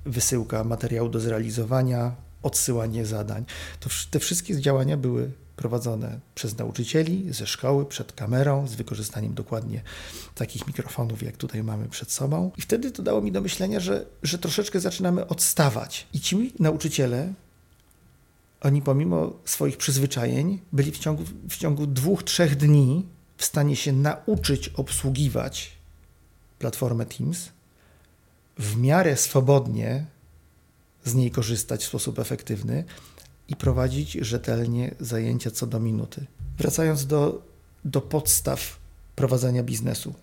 wysyłka 0.06 0.64
materiału 0.64 1.08
do 1.08 1.20
zrealizowania, 1.20 2.12
odsyłanie 2.42 3.06
zadań. 3.06 3.44
To, 3.80 3.88
te 4.10 4.18
wszystkie 4.18 4.60
działania 4.60 4.96
były 4.96 5.30
prowadzone 5.56 6.20
przez 6.34 6.58
nauczycieli 6.58 7.32
ze 7.32 7.46
szkoły, 7.46 7.86
przed 7.86 8.12
kamerą, 8.12 8.66
z 8.66 8.74
wykorzystaniem 8.74 9.34
dokładnie 9.34 9.82
takich 10.34 10.66
mikrofonów, 10.66 11.22
jak 11.22 11.36
tutaj 11.36 11.62
mamy 11.62 11.88
przed 11.88 12.12
sobą. 12.12 12.50
I 12.56 12.62
wtedy 12.62 12.90
to 12.90 13.02
dało 13.02 13.20
mi 13.20 13.32
do 13.32 13.40
myślenia, 13.40 13.80
że, 13.80 14.06
że 14.22 14.38
troszeczkę 14.38 14.80
zaczynamy 14.80 15.26
odstawać. 15.26 16.06
I 16.12 16.20
ci 16.20 16.52
nauczyciele, 16.58 17.32
oni 18.60 18.82
pomimo 18.82 19.32
swoich 19.44 19.76
przyzwyczajeń, 19.76 20.60
byli 20.72 20.92
w 20.92 20.98
ciągu, 20.98 21.22
w 21.48 21.56
ciągu 21.56 21.86
dwóch, 21.86 22.22
trzech 22.22 22.56
dni 22.56 23.06
w 23.36 23.44
stanie 23.44 23.76
się 23.76 23.92
nauczyć 23.92 24.68
obsługiwać 24.68 25.72
platformę 26.58 27.06
Teams, 27.06 27.48
w 28.58 28.76
miarę 28.76 29.16
swobodnie 29.16 30.06
z 31.04 31.14
niej 31.14 31.30
korzystać 31.30 31.84
w 31.84 31.88
sposób 31.88 32.18
efektywny, 32.18 32.84
i 33.48 33.56
prowadzić 33.56 34.12
rzetelnie 34.12 34.94
zajęcia 35.00 35.50
co 35.50 35.66
do 35.66 35.80
minuty. 35.80 36.26
Wracając 36.58 37.06
do, 37.06 37.42
do 37.84 38.00
podstaw 38.00 38.78
prowadzenia 39.16 39.62
biznesu. 39.62 40.14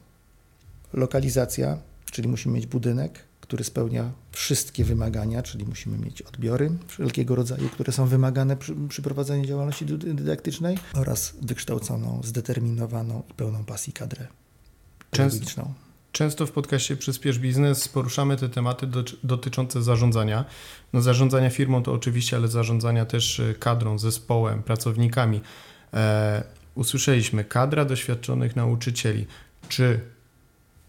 Lokalizacja, 0.93 1.77
czyli 2.11 2.27
musimy 2.27 2.55
mieć 2.55 2.67
budynek, 2.67 3.19
który 3.41 3.63
spełnia 3.63 4.11
wszystkie 4.31 4.83
wymagania, 4.83 5.43
czyli 5.43 5.65
musimy 5.65 5.97
mieć 5.97 6.21
odbiory 6.21 6.71
wszelkiego 6.87 7.35
rodzaju, 7.35 7.69
które 7.69 7.93
są 7.93 8.07
wymagane 8.07 8.57
przy, 8.57 8.75
przy 8.89 9.01
prowadzeniu 9.01 9.45
działalności 9.45 9.85
dydaktycznej 9.85 10.77
oraz 10.93 11.33
wykształconą, 11.41 12.21
zdeterminowaną 12.23 13.23
i 13.29 13.33
pełną 13.33 13.65
pasji 13.65 13.93
kadrę 13.93 14.27
pedagogiczną. 15.11 15.73
Często 16.11 16.47
w 16.47 16.51
podcaście 16.51 16.97
Przyspiesz 16.97 17.39
Biznes 17.39 17.87
poruszamy 17.87 18.37
te 18.37 18.49
tematy 18.49 18.87
dotyczące 19.23 19.81
zarządzania. 19.81 20.45
No 20.93 21.01
zarządzania 21.01 21.49
firmą 21.49 21.83
to 21.83 21.93
oczywiście, 21.93 22.37
ale 22.37 22.47
zarządzania 22.47 23.05
też 23.05 23.39
y, 23.39 23.55
kadrą, 23.59 23.99
zespołem, 23.99 24.63
pracownikami. 24.63 25.41
E, 25.93 26.43
usłyszeliśmy 26.75 27.43
kadra 27.43 27.85
doświadczonych 27.85 28.55
nauczycieli. 28.55 29.25
Czy 29.69 29.99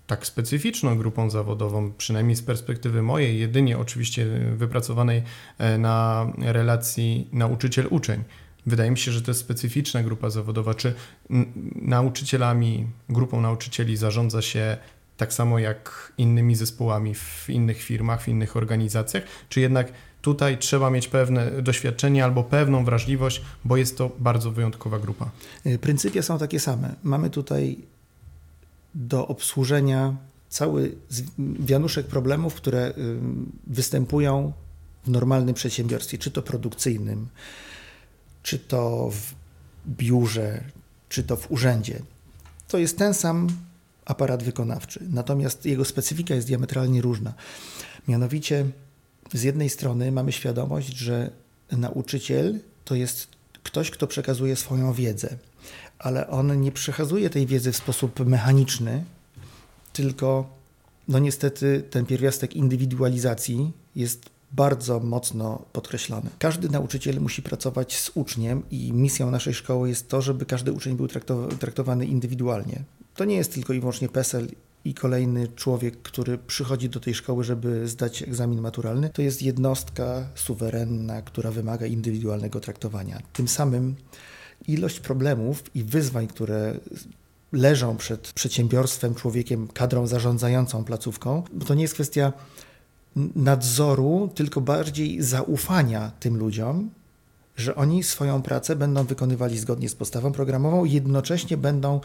tak 0.07 0.27
specyficzną 0.27 0.99
grupą 0.99 1.31
zawodową, 1.31 1.93
przynajmniej 1.93 2.37
z 2.37 2.43
perspektywy 2.43 3.03
mojej, 3.03 3.41
jedynie 3.41 3.79
oczywiście 3.79 4.27
wypracowanej 4.57 5.23
e, 5.59 5.79
na 5.79 6.27
relacji 6.39 7.29
nauczyciel-uczeń. 7.33 8.25
Wydaje 8.67 8.91
mi 8.91 8.99
się, 8.99 9.13
że 9.13 9.23
to 9.23 9.31
jest 9.31 9.41
specyficzna 9.41 10.03
grupa 10.03 10.31
zawodowa. 10.31 10.75
Czy 10.75 10.95
nauczycielami, 11.75 12.87
grupą 13.09 13.41
nauczycieli 13.41 13.97
zarządza 13.97 14.43
się 14.43 14.77
tak 15.17 15.33
samo 15.33 15.59
jak 15.59 16.13
innymi 16.19 16.55
zespołami 16.55 17.15
w 17.15 17.51
innych 17.51 17.83
firmach, 17.83 18.23
w 18.23 18.29
innych 18.29 18.57
organizacjach, 18.57 19.23
czy 19.49 19.61
jednak 19.61 19.93
tutaj 20.23 20.59
trzeba 20.59 20.91
mieć 20.91 21.09
pewne 21.09 21.63
doświadczenie 21.63 22.25
albo 22.25 22.45
pewną 22.45 22.85
wrażliwość, 22.85 23.43
bo 23.65 23.77
jest 23.77 23.99
to 23.99 24.11
bardzo 24.19 24.51
wyjątkowa 24.51 24.99
grupa? 24.99 25.31
Y, 25.67 25.79
pryncypia 25.79 26.23
są 26.23 26.39
takie 26.39 26.61
same. 26.61 26.95
Mamy 27.03 27.31
tutaj 27.31 27.79
do 28.95 29.29
obsłużenia 29.29 30.17
cały 30.49 30.95
wianuszek 31.39 32.07
problemów, 32.07 32.55
które 32.55 32.89
y, 32.89 32.95
występują 33.67 34.53
w 35.05 35.11
normalnym 35.11 35.55
przedsiębiorstwie, 35.55 36.19
czy 36.19 36.31
to 36.31 36.43
produkcyjnym, 36.43 37.29
czy 38.43 38.59
to 38.59 39.11
w 39.11 39.35
biurze, 39.89 40.65
czy 41.09 41.23
to 41.23 41.37
w 41.37 41.51
urzędzie. 41.51 42.03
To 42.69 42.79
jest 42.79 42.99
ten 42.99 43.15
sam 43.15 43.49
aparat 44.05 44.43
wykonawczy. 44.43 45.01
Natomiast 45.11 45.67
jego 45.67 45.85
specyfika 45.85 46.35
jest 46.35 46.47
diametralnie 46.47 47.03
różna. 47.03 47.35
Mianowicie, 48.09 48.67
z 49.35 49.43
jednej 49.43 49.71
strony 49.71 50.13
mamy 50.13 50.33
świadomość, 50.33 50.97
że 50.97 51.31
nauczyciel 51.73 52.61
to 52.85 52.95
jest 52.95 53.29
ktoś, 53.63 53.91
kto 53.91 54.07
przekazuje 54.07 54.57
swoją 54.57 54.93
wiedzę, 54.93 55.37
ale 55.99 56.29
on 56.29 56.61
nie 56.61 56.73
przekazuje 56.73 57.31
tej 57.31 57.47
wiedzy 57.47 57.73
w 57.73 57.77
sposób 57.77 58.21
mechaniczny, 58.27 59.05
tylko 59.93 60.51
no 61.09 61.19
niestety 61.19 61.83
ten 61.91 62.07
pierwiastek 62.07 62.57
indywidualizacji 62.57 63.73
jest 63.97 64.31
bardzo 64.53 65.01
mocno 65.01 65.65
podkreślony. 65.73 66.31
Każdy 66.39 66.69
nauczyciel 66.69 67.21
musi 67.21 67.43
pracować 67.43 67.97
z 67.97 68.11
uczniem 68.15 68.63
i 68.71 68.93
misją 68.93 69.31
naszej 69.31 69.55
szkoły 69.55 69.89
jest 69.89 70.09
to, 70.09 70.23
żeby 70.23 70.47
każdy 70.47 70.73
uczeń 70.73 70.97
był 70.97 71.09
traktowany 71.59 72.07
indywidualnie. 72.07 72.83
To 73.15 73.25
nie 73.25 73.37
jest 73.37 73.55
tylko 73.55 73.73
i 73.73 73.81
wyłącznie 73.81 74.09
PESEL 74.09 74.49
i 74.85 74.95
kolejny 74.95 75.49
człowiek, 75.49 76.03
który 76.03 76.39
przychodzi 76.39 76.89
do 76.89 77.01
tej 77.01 77.15
szkoły, 77.15 77.45
żeby 77.45 77.89
zdać 77.89 78.23
egzamin 78.23 78.61
maturalny. 78.61 79.11
To 79.11 79.23
jest 79.23 79.43
jednostka 79.43 80.29
suwerenna, 80.35 81.23
która 81.23 81.51
wymaga 81.51 81.87
indywidualnego 81.87 82.61
traktowania. 82.61 83.23
Tym 83.33 83.49
samym 83.49 83.95
ilość 84.69 85.01
problemów 85.01 85.63
i 85.75 85.85
wyzwań, 85.85 86.27
które 86.27 86.75
leżą 87.53 87.97
przed 87.97 88.33
przedsiębiorstwem, 88.33 89.15
człowiekiem, 89.15 89.69
kadrą 89.69 90.07
zarządzającą 90.07 90.85
placówką, 90.85 91.43
bo 91.53 91.65
to 91.65 91.75
nie 91.75 91.83
jest 91.83 91.95
kwestia 91.95 92.33
nadzoru, 93.37 94.31
tylko 94.35 94.61
bardziej 94.61 95.23
zaufania 95.23 96.13
tym 96.21 96.37
ludziom, 96.37 96.91
że 97.57 97.75
oni 97.75 98.03
swoją 98.03 98.43
pracę 98.43 98.77
będą 98.77 99.05
wykonywali 99.05 99.59
zgodnie 99.59 99.89
z 99.89 99.95
podstawą 99.95 100.33
programową, 100.33 100.85
jednocześnie 100.85 101.57
będą 101.57 102.01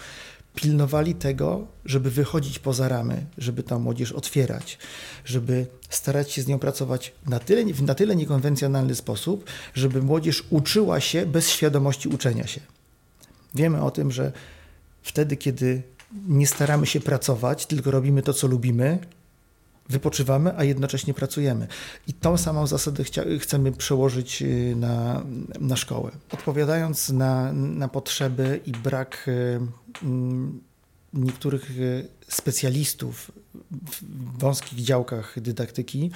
pilnowali 0.61 1.15
tego, 1.15 1.67
żeby 1.85 2.11
wychodzić 2.11 2.59
poza 2.59 2.87
ramy, 2.87 3.25
żeby 3.37 3.63
tą 3.63 3.79
młodzież 3.79 4.11
otwierać, 4.11 4.77
żeby 5.25 5.65
starać 5.89 6.31
się 6.31 6.41
z 6.41 6.47
nią 6.47 6.59
pracować 6.59 7.13
na 7.27 7.39
tyle, 7.39 7.73
w 7.73 7.81
na 7.81 7.95
tyle 7.95 8.15
niekonwencjonalny 8.15 8.95
sposób, 8.95 9.45
żeby 9.73 10.01
młodzież 10.01 10.43
uczyła 10.49 10.99
się 10.99 11.25
bez 11.25 11.49
świadomości 11.49 12.09
uczenia 12.09 12.47
się. 12.47 12.61
Wiemy 13.55 13.81
o 13.81 13.91
tym, 13.91 14.11
że 14.11 14.31
wtedy, 15.01 15.37
kiedy 15.37 15.81
nie 16.27 16.47
staramy 16.47 16.85
się 16.85 16.99
pracować, 16.99 17.65
tylko 17.65 17.91
robimy 17.91 18.21
to, 18.21 18.33
co 18.33 18.47
lubimy, 18.47 18.99
wypoczywamy, 19.89 20.57
a 20.57 20.63
jednocześnie 20.63 21.13
pracujemy. 21.13 21.67
I 22.07 22.13
tą 22.13 22.37
samą 22.37 22.67
zasadę 22.67 23.03
chcemy 23.39 23.71
przełożyć 23.71 24.41
y, 24.41 24.75
na, 24.75 25.23
na 25.59 25.75
szkołę. 25.75 26.11
Odpowiadając 26.31 27.09
na, 27.09 27.53
na 27.53 27.87
potrzeby 27.87 28.59
i 28.65 28.71
brak 28.71 29.27
y, 29.27 29.59
mm, 30.03 30.61
niektórych 31.13 31.71
y, 31.71 32.07
specjalistów 32.27 33.31
w 33.71 34.01
wąskich 34.39 34.83
działkach 34.83 35.39
dydaktyki, 35.39 36.11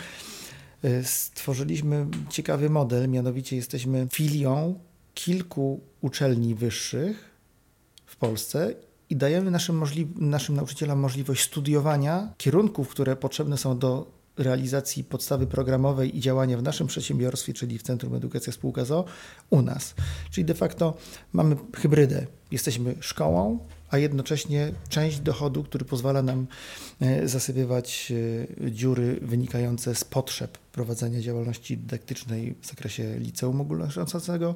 stworzyliśmy 1.03 2.07
ciekawy 2.29 2.69
model, 2.69 3.09
mianowicie 3.09 3.55
jesteśmy 3.55 4.07
filią 4.13 4.79
kilku 5.13 5.81
uczelni 6.01 6.55
wyższych 6.55 7.31
w 8.05 8.15
Polsce 8.15 8.73
i 9.11 9.15
dajemy 9.15 9.51
naszym, 9.51 9.83
naszym 10.15 10.55
nauczycielom 10.55 10.99
możliwość 10.99 11.43
studiowania 11.43 12.33
kierunków, 12.37 12.89
które 12.89 13.15
potrzebne 13.15 13.57
są 13.57 13.79
do 13.79 14.11
realizacji 14.37 15.03
podstawy 15.03 15.47
programowej 15.47 16.17
i 16.17 16.19
działania 16.19 16.57
w 16.57 16.63
naszym 16.63 16.87
przedsiębiorstwie, 16.87 17.53
czyli 17.53 17.77
w 17.77 17.83
Centrum 17.83 18.15
Edukacja 18.15 18.53
Spółka 18.53 18.85
ZO, 18.85 19.05
u 19.49 19.61
nas. 19.61 19.95
Czyli 20.31 20.45
de 20.45 20.53
facto 20.53 20.97
mamy 21.33 21.55
hybrydę. 21.75 22.25
Jesteśmy 22.51 22.95
szkołą, 22.99 23.59
a 23.89 23.97
jednocześnie 23.97 24.71
część 24.89 25.19
dochodu, 25.19 25.63
który 25.63 25.85
pozwala 25.85 26.21
nam 26.21 26.47
e, 27.01 27.27
zasypywać 27.27 28.13
e, 28.61 28.71
dziury 28.71 29.19
wynikające 29.21 29.95
z 29.95 30.03
potrzeb 30.03 30.57
prowadzenia 30.57 31.21
działalności 31.21 31.77
dydaktycznej 31.77 32.55
w 32.61 32.67
zakresie 32.67 33.19
liceum 33.19 33.61
ogólnokształcącego, 33.61 34.55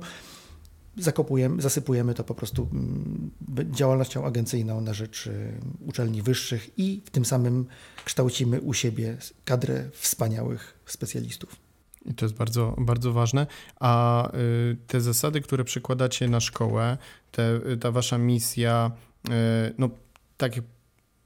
zakopujemy, 0.98 1.62
zasypujemy 1.62 2.14
to 2.14 2.24
po 2.24 2.36
prostu 2.36 2.68
mm, 2.72 3.32
działalnością 3.72 4.26
agencyjną 4.26 4.82
na 4.82 4.94
rzecz 4.94 5.28
y, 5.28 5.54
uczelni 5.86 6.22
wyższych 6.22 6.80
i 6.80 7.02
w 7.06 7.10
tym 7.10 7.26
samym 7.26 7.66
kształcimy 8.06 8.62
u 8.62 8.74
siebie 8.74 9.18
kadrę 9.46 9.90
wspaniałych 9.94 10.80
specjalistów. 10.86 11.56
I 12.06 12.14
to 12.14 12.26
jest 12.26 12.36
bardzo, 12.36 12.76
bardzo 12.78 13.14
ważne. 13.14 13.48
A 13.80 14.32
y, 14.34 14.78
te 14.88 15.02
zasady, 15.02 15.42
które 15.42 15.64
przekładacie 15.64 16.28
na 16.28 16.40
szkołę, 16.40 16.98
te, 17.32 17.60
ta 17.82 17.92
wasza 17.92 18.18
misja, 18.18 18.92
y, 19.28 19.32
no 19.78 19.90
tak 20.38 20.56
jak 20.56 20.66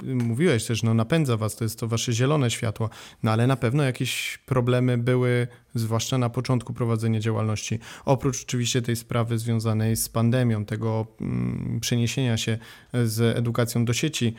mówiłeś 0.04 0.66
też, 0.66 0.84
no 0.84 0.94
napędza 0.94 1.38
was, 1.38 1.56
to 1.56 1.66
jest 1.66 1.80
to 1.80 1.88
wasze 1.88 2.14
zielone 2.14 2.52
światło, 2.52 2.90
no 3.24 3.32
ale 3.32 3.48
na 3.48 3.56
pewno 3.56 3.84
jakieś 3.84 4.40
problemy 4.46 4.98
były, 4.98 5.48
zwłaszcza 5.76 6.18
na 6.18 6.30
początku 6.30 6.74
prowadzenia 6.74 7.20
działalności. 7.20 7.80
Oprócz 8.06 8.44
oczywiście 8.44 8.82
tej 8.82 8.96
sprawy 8.96 9.38
związanej 9.38 9.96
z 9.96 10.10
pandemią, 10.10 10.66
tego 10.66 11.08
mm, 11.22 11.80
przeniesienia 11.80 12.38
się 12.38 12.58
z 13.06 13.38
edukacją 13.38 13.86
do 13.86 13.94
sieci, 13.94 14.34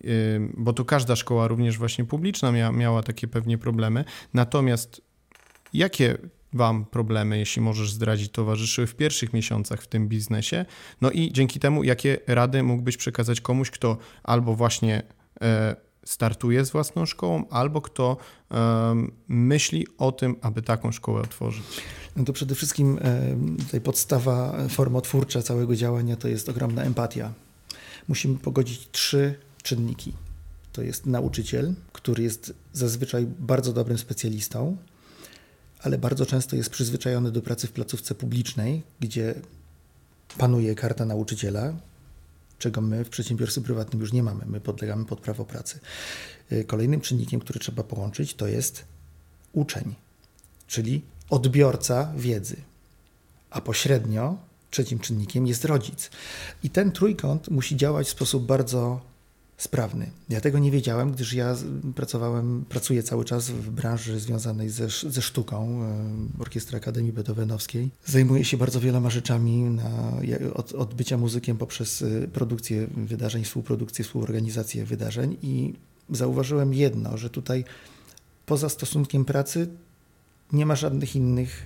yy, 0.00 0.10
bo 0.54 0.72
to 0.72 0.84
każda 0.84 1.16
szkoła, 1.16 1.48
również 1.48 1.78
właśnie 1.78 2.04
publiczna, 2.04 2.52
mia, 2.52 2.72
miała 2.72 3.02
takie 3.02 3.28
pewnie 3.28 3.58
problemy. 3.58 4.04
Natomiast 4.34 5.02
jakie 5.72 6.18
Wam 6.52 6.84
problemy, 6.84 7.38
jeśli 7.38 7.62
możesz 7.62 7.92
zdradzić, 7.92 8.32
towarzyszyły 8.32 8.86
w 8.86 8.94
pierwszych 8.94 9.32
miesiącach 9.32 9.82
w 9.82 9.86
tym 9.86 10.08
biznesie. 10.08 10.64
No 11.00 11.10
i 11.10 11.32
dzięki 11.32 11.60
temu, 11.60 11.84
jakie 11.84 12.18
rady 12.26 12.62
mógłbyś 12.62 12.96
przekazać 12.96 13.40
komuś, 13.40 13.70
kto 13.70 13.98
albo 14.22 14.54
właśnie 14.54 15.02
e, 15.42 15.76
startuje 16.04 16.64
z 16.64 16.70
własną 16.70 17.06
szkołą, 17.06 17.48
albo 17.48 17.80
kto 17.80 18.16
myśli 19.28 19.86
o 19.98 20.12
tym, 20.12 20.36
aby 20.42 20.62
taką 20.62 20.92
szkołę 20.92 21.20
otworzyć? 21.20 21.64
No 22.16 22.24
to 22.24 22.32
przede 22.32 22.54
wszystkim 22.54 22.98
tutaj 23.58 23.80
podstawa 23.80 24.68
formotwórcza 24.68 25.42
całego 25.42 25.76
działania 25.76 26.16
to 26.16 26.28
jest 26.28 26.48
ogromna 26.48 26.82
empatia. 26.82 27.32
Musimy 28.08 28.38
pogodzić 28.38 28.88
trzy 28.92 29.34
czynniki. 29.62 30.12
To 30.72 30.82
jest 30.82 31.06
nauczyciel, 31.06 31.74
który 31.92 32.22
jest 32.22 32.54
zazwyczaj 32.72 33.26
bardzo 33.38 33.72
dobrym 33.72 33.98
specjalistą, 33.98 34.76
ale 35.86 35.98
bardzo 35.98 36.26
często 36.26 36.56
jest 36.56 36.70
przyzwyczajony 36.70 37.30
do 37.32 37.42
pracy 37.42 37.66
w 37.66 37.72
placówce 37.72 38.14
publicznej, 38.14 38.82
gdzie 39.00 39.34
panuje 40.38 40.74
karta 40.74 41.04
nauczyciela, 41.04 41.74
czego 42.58 42.80
my 42.80 43.04
w 43.04 43.08
przedsiębiorstwie 43.08 43.62
prywatnym 43.62 44.00
już 44.00 44.12
nie 44.12 44.22
mamy. 44.22 44.44
My 44.46 44.60
podlegamy 44.60 45.04
pod 45.04 45.20
prawo 45.20 45.44
pracy. 45.44 45.78
Y, 46.52 46.64
kolejnym 46.64 47.00
czynnikiem, 47.00 47.40
który 47.40 47.60
trzeba 47.60 47.82
połączyć, 47.82 48.34
to 48.34 48.46
jest 48.46 48.84
uczeń, 49.52 49.94
czyli 50.66 51.02
odbiorca 51.30 52.12
wiedzy. 52.16 52.56
A 53.50 53.60
pośrednio 53.60 54.38
trzecim 54.70 54.98
czynnikiem 54.98 55.46
jest 55.46 55.64
rodzic. 55.64 56.10
I 56.62 56.70
ten 56.70 56.92
trójkąt 56.92 57.48
musi 57.48 57.76
działać 57.76 58.06
w 58.06 58.10
sposób 58.10 58.46
bardzo 58.46 59.00
sprawny. 59.56 60.10
Ja 60.28 60.40
tego 60.40 60.58
nie 60.58 60.70
wiedziałem, 60.70 61.12
gdyż 61.12 61.32
ja 61.32 61.56
pracowałem, 61.94 62.64
pracuję 62.68 63.02
cały 63.02 63.24
czas 63.24 63.50
w 63.50 63.70
branży 63.70 64.20
związanej 64.20 64.70
ze, 64.70 64.88
ze 64.88 65.22
sztuką, 65.22 65.80
Orkiestra 66.38 66.76
Akademii 66.76 67.12
Beethovenowskiej. 67.12 67.90
Zajmuję 68.04 68.44
się 68.44 68.56
bardzo 68.56 68.80
wieloma 68.80 69.10
rzeczami, 69.10 69.56
na, 69.56 70.12
od, 70.54 70.72
od 70.72 70.94
bycia 70.94 71.16
muzykiem 71.18 71.56
poprzez 71.56 72.02
e, 72.02 72.28
produkcję 72.28 72.86
wydarzeń, 72.96 73.44
współprodukcję, 73.44 74.04
współorganizację 74.04 74.84
wydarzeń 74.84 75.36
i 75.42 75.74
zauważyłem 76.10 76.74
jedno, 76.74 77.16
że 77.16 77.30
tutaj 77.30 77.64
poza 78.46 78.68
stosunkiem 78.68 79.24
pracy 79.24 79.68
nie 80.52 80.66
ma 80.66 80.76
żadnych 80.76 81.16
innych 81.16 81.62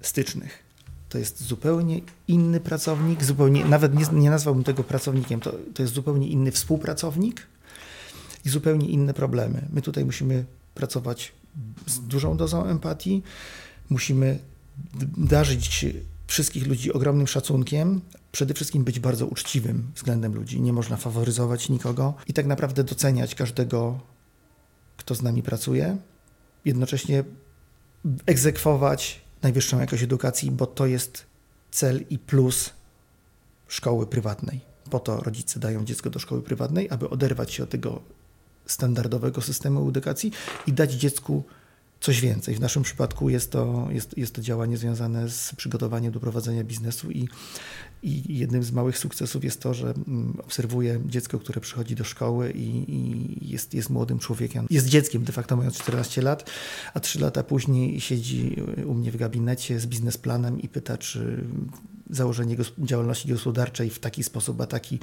stycznych 0.00 0.71
to 1.12 1.18
jest 1.18 1.42
zupełnie 1.42 2.00
inny 2.28 2.60
pracownik, 2.60 3.24
zupełnie, 3.24 3.64
nawet 3.64 3.94
nie, 3.94 4.20
nie 4.20 4.30
nazwałbym 4.30 4.64
tego 4.64 4.84
pracownikiem, 4.84 5.40
to, 5.40 5.52
to 5.74 5.82
jest 5.82 5.94
zupełnie 5.94 6.28
inny 6.28 6.52
współpracownik 6.52 7.46
i 8.44 8.48
zupełnie 8.48 8.88
inne 8.88 9.14
problemy. 9.14 9.68
My 9.72 9.82
tutaj 9.82 10.04
musimy 10.04 10.44
pracować 10.74 11.32
z 11.86 12.00
dużą 12.00 12.36
dozą 12.36 12.64
empatii, 12.64 13.22
musimy 13.90 14.38
darzyć 15.16 15.86
wszystkich 16.26 16.66
ludzi 16.66 16.92
ogromnym 16.92 17.26
szacunkiem, 17.26 18.00
przede 18.32 18.54
wszystkim 18.54 18.84
być 18.84 19.00
bardzo 19.00 19.26
uczciwym 19.26 19.90
względem 19.94 20.34
ludzi. 20.34 20.60
Nie 20.60 20.72
można 20.72 20.96
faworyzować 20.96 21.68
nikogo 21.68 22.14
i 22.28 22.32
tak 22.32 22.46
naprawdę 22.46 22.84
doceniać 22.84 23.34
każdego, 23.34 24.00
kto 24.96 25.14
z 25.14 25.22
nami 25.22 25.42
pracuje, 25.42 25.96
jednocześnie 26.64 27.24
egzekwować 28.26 29.22
najwyższą 29.42 29.80
jakość 29.80 30.02
edukacji, 30.02 30.50
bo 30.50 30.66
to 30.66 30.86
jest 30.86 31.26
cel 31.70 32.04
i 32.10 32.18
plus 32.18 32.70
szkoły 33.68 34.06
prywatnej. 34.06 34.60
Po 34.90 35.00
to 35.00 35.20
rodzice 35.20 35.60
dają 35.60 35.84
dziecko 35.84 36.10
do 36.10 36.18
szkoły 36.18 36.42
prywatnej, 36.42 36.90
aby 36.90 37.10
oderwać 37.10 37.52
się 37.52 37.62
od 37.62 37.70
tego 37.70 38.00
standardowego 38.66 39.40
systemu 39.40 39.88
edukacji 39.88 40.32
i 40.66 40.72
dać 40.72 40.92
dziecku 40.92 41.42
coś 42.00 42.20
więcej. 42.20 42.54
W 42.54 42.60
naszym 42.60 42.82
przypadku 42.82 43.30
jest 43.30 43.52
to, 43.52 43.88
jest, 43.90 44.18
jest 44.18 44.34
to 44.34 44.42
działanie 44.42 44.76
związane 44.76 45.28
z 45.28 45.54
przygotowaniem 45.56 46.12
do 46.12 46.20
prowadzenia 46.20 46.64
biznesu 46.64 47.10
i, 47.10 47.28
i 48.02 48.38
jednym 48.38 48.62
z 48.62 48.72
małych 48.72 48.98
sukcesów 48.98 49.44
jest 49.44 49.60
to, 49.60 49.74
że 49.74 49.94
mm, 50.08 50.36
obserwuję 50.44 51.00
dziecko, 51.06 51.38
które 51.38 51.60
przychodzi 51.60 51.94
do 51.94 52.04
szkoły 52.04 52.50
i, 52.50 52.94
i, 52.94 53.50
jest, 53.50 53.74
jest 53.74 53.90
młodym 53.90 54.18
człowiekiem. 54.18 54.66
Jest 54.70 54.86
dzieckiem 54.86 55.24
de 55.24 55.32
facto 55.32 55.56
mając 55.56 55.78
14 55.78 56.22
lat, 56.22 56.50
a 56.94 57.00
3 57.00 57.20
lata 57.20 57.42
później 57.42 58.00
siedzi 58.00 58.56
u 58.86 58.94
mnie 58.94 59.12
w 59.12 59.16
gabinecie 59.16 59.80
z 59.80 59.86
biznesplanem 59.86 60.60
i 60.60 60.68
pyta, 60.68 60.98
czy 60.98 61.44
założenie 62.12 62.56
działalności 62.78 63.28
gospodarczej 63.28 63.90
w 63.90 63.98
taki 63.98 64.22
sposób, 64.22 64.60
a 64.60 64.66
taki 64.66 64.98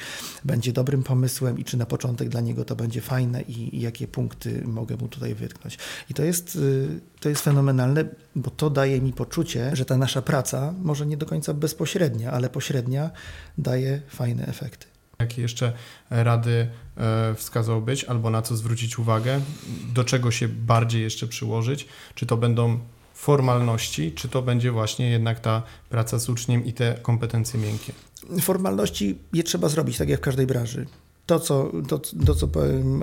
będzie 0.45 0.73
dobrym 0.73 1.03
pomysłem 1.03 1.59
i 1.59 1.63
czy 1.63 1.77
na 1.77 1.85
początek 1.85 2.29
dla 2.29 2.41
niego 2.41 2.65
to 2.65 2.75
będzie 2.75 3.01
fajne 3.01 3.41
i, 3.41 3.77
i 3.77 3.81
jakie 3.81 4.07
punkty 4.07 4.63
mogę 4.65 4.97
mu 4.97 5.07
tutaj 5.07 5.35
wytknąć. 5.35 5.77
I 6.09 6.13
to 6.13 6.23
jest, 6.23 6.55
y, 6.55 6.99
to 7.19 7.29
jest 7.29 7.41
fenomenalne, 7.41 8.05
bo 8.35 8.49
to 8.51 8.69
daje 8.69 9.01
mi 9.01 9.13
poczucie, 9.13 9.71
że 9.73 9.85
ta 9.85 9.97
nasza 9.97 10.21
praca, 10.21 10.73
może 10.81 11.05
nie 11.05 11.17
do 11.17 11.25
końca 11.25 11.53
bezpośrednia, 11.53 12.31
ale 12.31 12.49
pośrednia, 12.49 13.11
daje 13.57 14.01
fajne 14.09 14.45
efekty. 14.45 14.87
Jakie 15.19 15.41
jeszcze 15.41 15.73
rady 16.09 16.67
e, 16.97 17.35
wskazałbyś, 17.35 18.03
albo 18.03 18.29
na 18.29 18.41
co 18.41 18.57
zwrócić 18.57 18.99
uwagę, 18.99 19.41
do 19.93 20.03
czego 20.03 20.31
się 20.31 20.47
bardziej 20.47 21.01
jeszcze 21.01 21.27
przyłożyć? 21.27 21.87
Czy 22.15 22.25
to 22.25 22.37
będą 22.37 22.79
formalności, 23.19 24.11
czy 24.11 24.29
to 24.29 24.41
będzie 24.41 24.71
właśnie 24.71 25.09
jednak 25.09 25.39
ta 25.39 25.63
praca 25.89 26.19
z 26.19 26.29
uczniem 26.29 26.65
i 26.65 26.73
te 26.73 26.95
kompetencje 27.01 27.59
miękkie? 27.59 27.93
Formalności 28.41 29.17
je 29.33 29.43
trzeba 29.43 29.69
zrobić, 29.69 29.97
tak 29.97 30.09
jak 30.09 30.19
w 30.19 30.23
każdej 30.23 30.47
branży. 30.47 30.85
to, 31.25 31.39
co, 31.39 31.71
to, 31.87 31.99
to, 32.25 32.35
co 32.35 32.47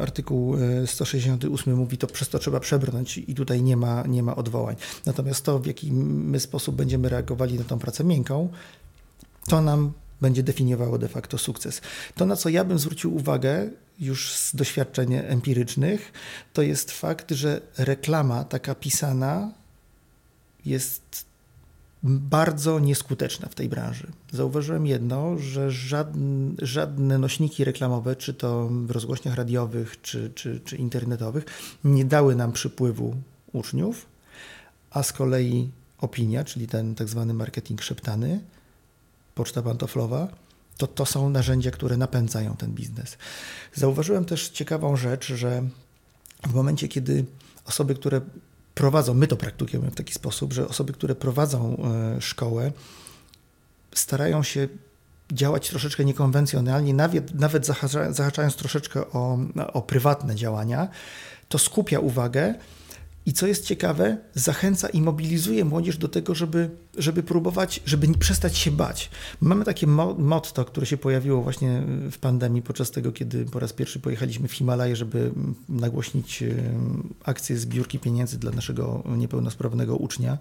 artykuł 0.03 0.57
168 0.87 1.75
e, 1.75 1.77
mówi, 1.77 1.99
to 1.99 2.07
przez 2.07 2.29
to 2.29 2.39
trzeba 2.39 2.61
przebrnąć 2.61 3.19
i 3.19 3.35
tutaj 3.35 3.63
nie 3.63 3.77
ma, 3.77 4.03
nie 4.07 4.23
ma 4.23 4.37
odwołań. 4.37 4.77
Natomiast 5.07 5.45
to, 5.45 5.59
w 5.59 5.67
jaki 5.67 5.93
my 5.93 6.41
sposób 6.41 6.77
będziemy 6.77 7.09
reagowali 7.09 7.59
na 7.59 7.65
tą 7.65 7.79
pracę 7.79 8.05
miękką, 8.05 8.49
to 9.49 9.63
nam 9.63 9.93
będzie 10.21 10.43
definiowało 10.43 10.99
de 10.99 11.09
facto 11.09 11.39
sukces. 11.39 11.81
To, 12.15 12.27
na 12.27 12.37
co 12.37 12.49
ja 12.49 12.65
bym 12.65 12.79
zwrócił 12.79 13.17
uwagę 13.17 13.71
już 13.99 14.33
z 14.33 14.57
doświadczeń 14.57 15.15
empirycznych, 15.15 16.13
to 16.53 16.63
jest 16.63 16.91
fakt, 16.91 17.31
że 17.31 17.61
reklama 17.79 18.45
taka 18.45 18.75
pisana 18.75 19.51
jest 20.67 21.27
bardzo 22.03 22.79
nieskuteczna 22.79 23.49
w 23.49 23.55
tej 23.55 23.69
branży. 23.69 24.07
Zauważyłem 24.33 24.87
jedno, 24.87 25.39
że 25.39 25.71
żadne, 25.71 26.55
żadne 26.63 27.19
nośniki 27.19 27.65
reklamowe, 27.65 28.17
czy 28.17 28.35
to 28.35 28.69
w 28.69 28.91
rozgłośniach 28.91 29.35
radiowych, 29.35 30.01
czy, 30.03 30.31
czy, 30.35 30.61
czy 30.65 30.77
internetowych, 30.77 31.45
nie 31.85 32.05
dały 32.05 32.35
nam 32.35 32.53
przypływu 32.53 33.17
uczniów, 33.53 34.07
a 34.91 35.03
z 35.03 35.13
kolei 35.13 35.71
opinia, 35.99 36.45
czyli 36.45 36.67
ten 36.67 36.95
tak 36.95 37.09
zwany 37.09 37.35
marketing 37.35 37.83
szeptany, 37.83 38.41
poczta 39.35 39.63
pantoflowa, 39.63 40.29
to 40.77 40.87
to 40.87 41.07
są 41.07 41.31
narzędzia, 41.31 41.71
które 41.71 41.97
napędzają 41.97 42.57
ten 42.57 42.73
biznes. 42.73 43.19
Zauważyłem 43.75 44.25
też 44.25 44.49
ciekawą 44.49 44.97
rzecz, 44.97 45.27
że 45.27 45.63
w 46.47 46.55
momencie, 46.55 46.89
kiedy 46.89 47.25
osoby, 47.65 47.95
które 47.95 48.21
prowadzą, 48.77 49.15
my 49.15 49.27
to 49.27 49.37
praktykujemy 49.37 49.91
w 49.91 49.95
taki 49.95 50.15
sposób, 50.15 50.53
że 50.53 50.69
osoby, 50.69 50.93
które 50.93 51.15
prowadzą 51.15 51.77
e, 52.17 52.21
szkołę, 52.21 52.73
starają 53.95 54.43
się 54.43 54.69
działać 55.33 55.69
troszeczkę 55.69 56.05
niekonwencjonalnie, 56.05 56.95
nawet, 56.95 57.35
nawet 57.35 57.67
zahaczając 58.11 58.57
troszeczkę 58.57 59.01
o, 59.13 59.39
o 59.73 59.83
prywatne 59.83 60.35
działania, 60.35 60.89
to 61.49 61.59
skupia 61.59 62.01
uwagę 62.01 62.55
i 63.27 63.33
co 63.33 63.47
jest 63.47 63.65
ciekawe, 63.65 64.17
zachęca 64.35 64.89
i 64.89 65.01
mobilizuje 65.01 65.65
młodzież 65.65 65.97
do 65.97 66.09
tego, 66.09 66.35
żeby, 66.35 66.71
żeby 66.99 67.23
próbować, 67.23 67.81
żeby 67.87 68.09
nie 68.09 68.19
przestać 68.19 68.59
się 68.59 68.71
bać. 68.71 69.11
Mamy 69.41 69.65
takie 69.65 69.87
motto, 70.19 70.65
które 70.65 70.87
się 70.87 70.97
pojawiło 70.97 71.43
właśnie 71.43 71.83
w 72.11 72.19
pandemii, 72.19 72.63
podczas 72.63 72.91
tego, 72.91 73.13
kiedy 73.13 73.45
po 73.45 73.59
raz 73.59 73.73
pierwszy 73.73 74.01
pojechaliśmy 74.01 74.49
w 74.49 74.53
Himalaje, 74.53 74.97
żeby 74.97 75.33
nagłośnić 75.69 76.43
e, 76.43 76.55
akcję 77.25 77.59
zbiórki 77.59 77.99
pieniędzy 77.99 78.39
dla 78.39 78.51
naszego 78.51 79.03
niepełnosprawnego 79.17 79.97
ucznia, 79.97 80.39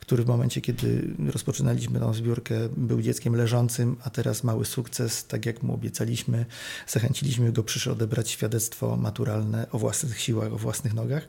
który 0.00 0.24
w 0.24 0.26
momencie, 0.26 0.60
kiedy 0.60 1.14
rozpoczynaliśmy 1.32 2.00
tą 2.00 2.14
zbiórkę, 2.14 2.54
był 2.76 3.02
dzieckiem 3.02 3.36
leżącym, 3.36 3.96
a 4.04 4.10
teraz 4.10 4.44
mały 4.44 4.64
sukces, 4.64 5.26
tak 5.26 5.46
jak 5.46 5.62
mu 5.62 5.74
obiecaliśmy. 5.74 6.46
Zachęciliśmy 6.86 7.52
go, 7.52 7.62
przyszedł 7.62 7.96
odebrać 7.96 8.30
świadectwo 8.30 8.96
maturalne 8.96 9.66
o 9.70 9.78
własnych 9.78 10.20
siłach, 10.20 10.52
o 10.52 10.58
własnych 10.58 10.94
nogach 10.94 11.26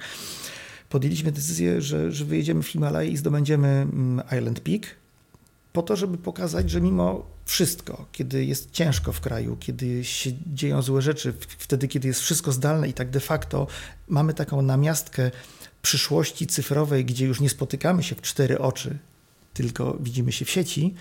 podjęliśmy 0.89 1.32
decyzję, 1.32 1.82
że, 1.82 2.12
że 2.12 2.26
wyjedziemy 2.26 2.63
w 2.63 2.67
Himalaje 2.67 3.10
i 3.10 3.17
zdobędziemy 3.17 3.67
mm, 3.67 4.21
Island 4.38 4.60
Peak, 4.60 4.82
po 5.74 5.84
to, 5.84 5.95
żeby 5.95 6.17
pokazać, 6.17 6.69
że 6.69 6.82
mimo 6.82 7.26
wszystko, 7.45 8.06
kiedy 8.12 8.45
jest 8.45 8.71
ciężko 8.71 9.13
w 9.13 9.21
kraju, 9.21 9.58
kiedy 9.60 10.04
się 10.04 10.32
dzieją 10.54 10.82
złe 10.82 11.02
rzeczy, 11.02 11.34
wtedy, 11.58 11.88
kiedy 11.88 12.08
jest 12.08 12.21
wszystko 12.21 12.52
zdalne 12.52 12.89
i 12.89 12.93
tak 12.93 13.10
de 13.10 13.19
facto 13.19 13.67
mamy 14.08 14.34
taką 14.34 14.62
namiastkę 14.62 15.32
przyszłości 15.82 16.48
cyfrowej, 16.48 17.06
gdzie 17.06 17.26
już 17.26 17.39
nie 17.39 17.50
spotykamy 17.50 18.04
się 18.04 18.15
w 18.15 18.21
cztery 18.21 18.60
oczy, 18.60 18.98
tylko 19.54 19.98
widzimy 20.00 20.32
się 20.32 20.45
w 20.45 20.50
sieci, 20.50 20.93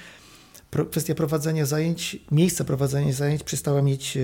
kwestia 0.91 1.15
prowadzenia 1.15 1.67
zajęć, 1.67 2.17
miejsca 2.31 2.65
prowadzenia 2.65 3.13
zajęć 3.13 3.43
przestała 3.43 3.83
mieć 3.83 4.17
e, 4.17 4.21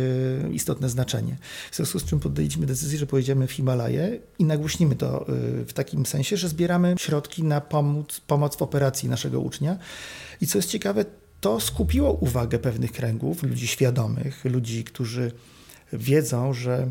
istotne 0.52 0.88
znaczenie. 0.88 1.36
W 1.70 1.76
związku 1.76 1.98
z 1.98 2.04
czym 2.04 2.20
podjęliśmy 2.20 2.66
decyzję, 2.66 2.98
że 2.98 3.06
pojedziemy 3.06 3.46
w 3.46 3.52
Himalaje 3.52 4.18
i 4.38 4.44
nagłośnimy 4.44 4.96
to 4.96 5.28
e, 5.28 5.64
w 5.64 5.72
takim 5.72 6.06
sensie, 6.06 6.36
że 6.36 6.48
zbieramy 6.48 6.94
środki 6.98 7.44
na 7.44 7.60
pomoc, 7.60 8.20
pomoc 8.20 8.56
w 8.56 8.62
operacji 8.62 9.08
naszego 9.08 9.40
ucznia. 9.40 9.78
I 10.40 10.46
co 10.46 10.58
jest 10.58 10.70
ciekawe, 10.70 11.04
to 11.40 11.60
skupiło 11.60 12.12
uwagę 12.12 12.58
pewnych 12.58 12.92
kręgów, 12.92 13.42
ludzi 13.42 13.66
świadomych, 13.66 14.44
ludzi, 14.44 14.84
którzy 14.84 15.32
wiedzą, 15.92 16.52
że 16.52 16.90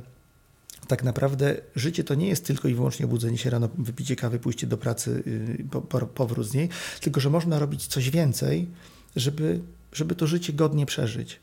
tak 0.89 1.03
naprawdę 1.03 1.55
życie 1.75 2.03
to 2.03 2.15
nie 2.15 2.27
jest 2.27 2.45
tylko 2.45 2.67
i 2.67 2.73
wyłącznie 2.73 3.05
obudzenie 3.05 3.37
się 3.37 3.49
rano, 3.49 3.69
wypicie 3.77 4.15
kawy, 4.15 4.39
pójście 4.39 4.67
do 4.67 4.77
pracy, 4.77 5.23
y, 5.27 6.07
powrót 6.15 6.47
z 6.47 6.53
niej, 6.53 6.69
tylko 7.01 7.19
że 7.19 7.29
można 7.29 7.59
robić 7.59 7.87
coś 7.87 8.09
więcej, 8.09 8.67
żeby, 9.15 9.59
żeby 9.93 10.15
to 10.15 10.27
życie 10.27 10.53
godnie 10.53 10.85
przeżyć. 10.85 11.39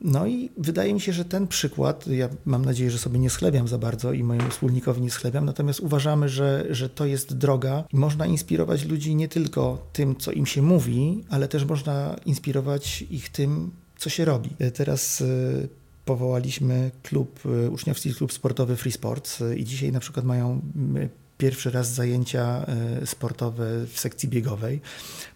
No 0.00 0.26
i 0.26 0.50
wydaje 0.56 0.94
mi 0.94 1.00
się, 1.00 1.12
że 1.12 1.24
ten 1.24 1.46
przykład, 1.46 2.06
ja 2.06 2.28
mam 2.44 2.64
nadzieję, 2.64 2.90
że 2.90 2.98
sobie 2.98 3.18
nie 3.18 3.30
schlebiam 3.30 3.68
za 3.68 3.78
bardzo 3.78 4.12
i 4.12 4.22
mojemu 4.22 4.50
wspólnikowi 4.50 5.02
nie 5.02 5.10
schlebiam, 5.10 5.44
natomiast 5.44 5.80
uważamy, 5.80 6.28
że, 6.28 6.66
że 6.70 6.88
to 6.88 7.06
jest 7.06 7.36
droga 7.36 7.84
można 7.92 8.26
inspirować 8.26 8.84
ludzi 8.84 9.14
nie 9.14 9.28
tylko 9.28 9.88
tym, 9.92 10.16
co 10.16 10.32
im 10.32 10.46
się 10.46 10.62
mówi, 10.62 11.24
ale 11.30 11.48
też 11.48 11.64
można 11.64 12.16
inspirować 12.26 13.02
ich 13.02 13.28
tym, 13.28 13.70
co 13.96 14.10
się 14.10 14.24
robi. 14.24 14.50
Teraz 14.74 15.20
e, 15.20 15.24
powołaliśmy 16.08 16.90
klub, 17.02 17.40
e, 17.66 17.70
uczniowski 17.70 18.14
klub 18.14 18.32
sportowy 18.32 18.76
Free 18.76 18.92
Sports 18.92 19.42
i 19.56 19.64
dzisiaj 19.64 19.92
na 19.92 20.00
przykład 20.00 20.24
mają 20.24 20.60
pierwszy 21.38 21.70
raz 21.70 21.94
zajęcia 21.94 22.66
sportowe 23.04 23.86
w 23.86 24.00
sekcji 24.00 24.28
biegowej, 24.28 24.80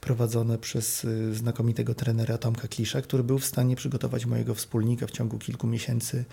prowadzone 0.01 0.59
przez 0.59 1.07
znakomitego 1.33 1.95
trenera 1.95 2.39
Tomka 2.39 2.69
Klisza, 2.69 3.03
który 3.03 3.25
był 3.25 3.39
w 3.39 3.45
stanie 3.45 3.77
przygotować 3.77 4.27
mojego 4.27 4.55
wspólnika 4.55 5.07
w 5.07 5.11
ciągu 5.11 5.39
kilku 5.39 5.67
miesięcy 5.67 6.25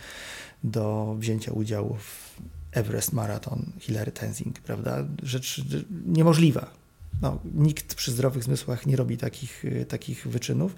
do 0.64 1.16
wzięcia 1.20 1.52
udziału 1.52 1.96
w 1.96 2.36
Everest 2.72 3.14
Marathon 3.14 3.66
Hilary 3.80 4.12
Tenzing, 4.12 4.60
prawda? 4.60 5.06
Rzecz 5.24 5.62
niemożliwa 6.06 6.79
no, 7.22 7.40
nikt 7.54 7.96
przy 7.96 8.12
zdrowych 8.12 8.44
zmysłach 8.44 8.86
nie 8.86 8.96
robi 8.96 9.18
takich, 9.18 9.66
y, 9.66 9.86
takich 9.86 10.28
wyczynów, 10.28 10.76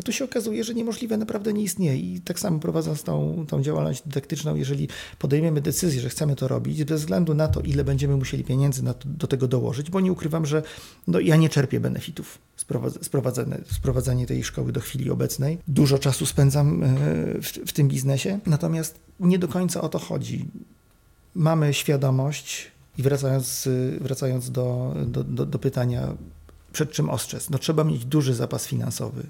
a 0.00 0.02
tu 0.02 0.12
się 0.12 0.24
okazuje, 0.24 0.64
że 0.64 0.74
niemożliwe 0.74 1.16
naprawdę 1.16 1.52
nie 1.52 1.62
istnieje. 1.62 1.96
I 1.96 2.20
tak 2.20 2.40
samo 2.40 2.58
prowadząc 2.58 3.02
tą, 3.02 3.44
tą 3.48 3.62
działalność 3.62 4.02
dydaktyczną, 4.06 4.56
jeżeli 4.56 4.88
podejmiemy 5.18 5.60
decyzję, 5.60 6.00
że 6.00 6.08
chcemy 6.08 6.36
to 6.36 6.48
robić, 6.48 6.84
bez 6.84 7.00
względu 7.00 7.34
na 7.34 7.48
to, 7.48 7.60
ile 7.60 7.84
będziemy 7.84 8.16
musieli 8.16 8.44
pieniędzy 8.44 8.82
to, 8.82 8.94
do 9.04 9.26
tego 9.26 9.48
dołożyć, 9.48 9.90
bo 9.90 10.00
nie 10.00 10.12
ukrywam, 10.12 10.46
że 10.46 10.62
no, 11.06 11.20
ja 11.20 11.36
nie 11.36 11.48
czerpię 11.48 11.80
benefitów 11.80 12.38
sprowadzenie, 13.02 13.58
sprowadzenie 13.72 14.26
tej 14.26 14.44
szkoły 14.44 14.72
do 14.72 14.80
chwili 14.80 15.10
obecnej. 15.10 15.58
Dużo 15.68 15.98
czasu 15.98 16.26
spędzam 16.26 16.82
y, 16.82 16.86
w, 17.42 17.46
w 17.46 17.72
tym 17.72 17.88
biznesie, 17.88 18.38
natomiast 18.46 18.98
nie 19.20 19.38
do 19.38 19.48
końca 19.48 19.80
o 19.80 19.88
to 19.88 19.98
chodzi. 19.98 20.48
Mamy 21.34 21.74
świadomość, 21.74 22.73
i 22.98 23.02
wracając, 23.02 23.68
wracając 24.00 24.50
do, 24.50 24.94
do, 25.06 25.24
do, 25.24 25.46
do 25.46 25.58
pytania, 25.58 26.14
przed 26.72 26.92
czym 26.92 27.10
ostrzec? 27.10 27.50
No 27.50 27.58
trzeba 27.58 27.84
mieć 27.84 28.04
duży 28.04 28.34
zapas 28.34 28.66
finansowy, 28.66 29.26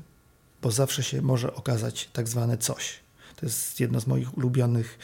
bo 0.62 0.70
zawsze 0.70 1.03
się 1.03 1.22
może 1.22 1.55
okazać 1.55 2.09
tak 2.12 2.29
zwane 2.29 2.59
coś. 2.59 3.00
To 3.37 3.46
jest 3.46 3.81
jedno 3.81 4.00
z 4.00 4.07
moich 4.07 4.38
ulubionych 4.38 4.98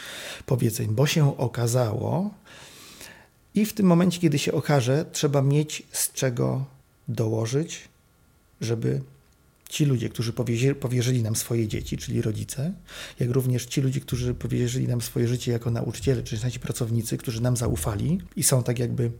powiedzeń, 0.46 0.88
bo 0.88 1.06
się 1.06 1.38
okazało 1.38 2.30
i 3.54 3.66
w 3.66 3.72
tym 3.72 3.86
momencie, 3.86 4.20
kiedy 4.20 4.38
się 4.38 4.52
okaże, 4.52 5.04
trzeba 5.12 5.42
mieć 5.42 5.82
z 5.92 6.12
czego 6.12 6.64
dołożyć, 7.08 7.88
żeby 8.60 9.00
ci 9.70 9.84
ludzie, 9.84 10.08
którzy 10.08 10.32
powierzyli 10.80 11.22
nam 11.22 11.36
swoje 11.36 11.68
dzieci, 11.68 11.96
czyli 11.96 12.22
rodzice, 12.22 12.72
jak 13.20 13.30
również 13.30 13.66
ci 13.66 13.80
ludzie, 13.80 14.00
którzy 14.00 14.34
powierzyli 14.34 14.88
nam 14.88 15.00
swoje 15.00 15.28
życie 15.28 15.52
jako 15.52 15.70
nauczyciele, 15.70 16.22
czy 16.22 16.44
nasi 16.44 16.60
pracownicy, 16.60 17.16
którzy 17.16 17.42
nam 17.42 17.56
zaufali 17.56 18.20
i 18.36 18.42
są 18.42 18.62
tak 18.62 18.78
jakby 18.78 19.10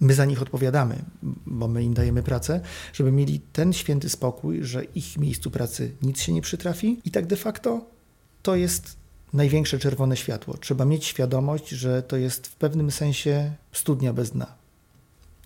my 0.00 0.14
za 0.14 0.24
nich 0.24 0.42
odpowiadamy, 0.42 1.04
bo 1.46 1.68
my 1.68 1.84
im 1.84 1.94
dajemy 1.94 2.22
pracę, 2.22 2.60
żeby 2.92 3.12
mieli 3.12 3.40
ten 3.52 3.72
święty 3.72 4.08
spokój, 4.08 4.64
że 4.64 4.84
ich 4.84 5.18
miejscu 5.18 5.50
pracy 5.50 5.92
nic 6.02 6.20
się 6.20 6.32
nie 6.32 6.42
przytrafi 6.42 7.00
i 7.04 7.10
tak 7.10 7.26
de 7.26 7.36
facto 7.36 7.86
to 8.42 8.56
jest 8.56 8.96
największe 9.32 9.78
czerwone 9.78 10.16
światło. 10.16 10.56
Trzeba 10.56 10.84
mieć 10.84 11.04
świadomość, 11.04 11.68
że 11.68 12.02
to 12.02 12.16
jest 12.16 12.46
w 12.46 12.56
pewnym 12.56 12.90
sensie 12.90 13.52
studnia 13.72 14.12
bez 14.12 14.30
dna 14.30 14.59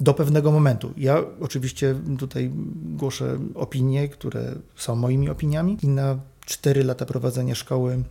do 0.01 0.15
pewnego 0.15 0.53
momentu. 0.53 0.93
Ja 0.97 1.25
oczywiście 1.41 1.95
tutaj 2.19 2.51
głoszę 2.75 3.39
opinie, 3.55 4.09
które 4.09 4.55
są 4.77 4.97
moimi 4.97 5.31
opiniami 5.31 5.79
i 5.83 5.89
na 5.89 6.19
4 6.47 6.85
lata 6.85 7.07
prowadzenia 7.07 7.55
szkoły 7.55 8.03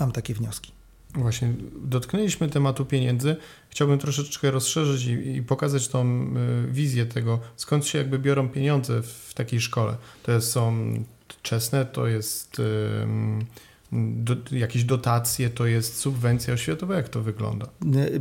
mam 0.00 0.12
takie 0.12 0.34
wnioski. 0.34 0.72
Właśnie, 1.14 1.54
dotknęliśmy 1.84 2.48
tematu 2.48 2.84
pieniędzy. 2.84 3.36
Chciałbym 3.70 3.98
troszeczkę 3.98 4.50
rozszerzyć 4.50 5.06
i, 5.06 5.36
i, 5.36 5.42
pokazać 5.42 5.88
tą 5.88 6.26
y, 6.66 6.72
wizję 6.72 7.06
tego, 7.06 7.40
skąd 7.56 7.86
się 7.86 7.98
jakby 7.98 8.18
biorą 8.18 8.48
pieniądze 8.48 9.02
w 9.02 9.34
takiej 9.34 9.60
szkole. 9.60 9.96
To 10.22 10.40
są 10.40 10.92
czesne, 11.42 11.86
to 11.86 12.06
jest 12.06 12.62
do, 13.92 14.36
jakieś 14.52 14.84
dotacje, 14.84 15.50
to 15.50 15.66
jest 15.66 15.96
subwencja 15.96 16.54
oświatowa, 16.54 16.94
jak 16.94 17.08
to 17.08 17.22
wygląda? 17.22 17.66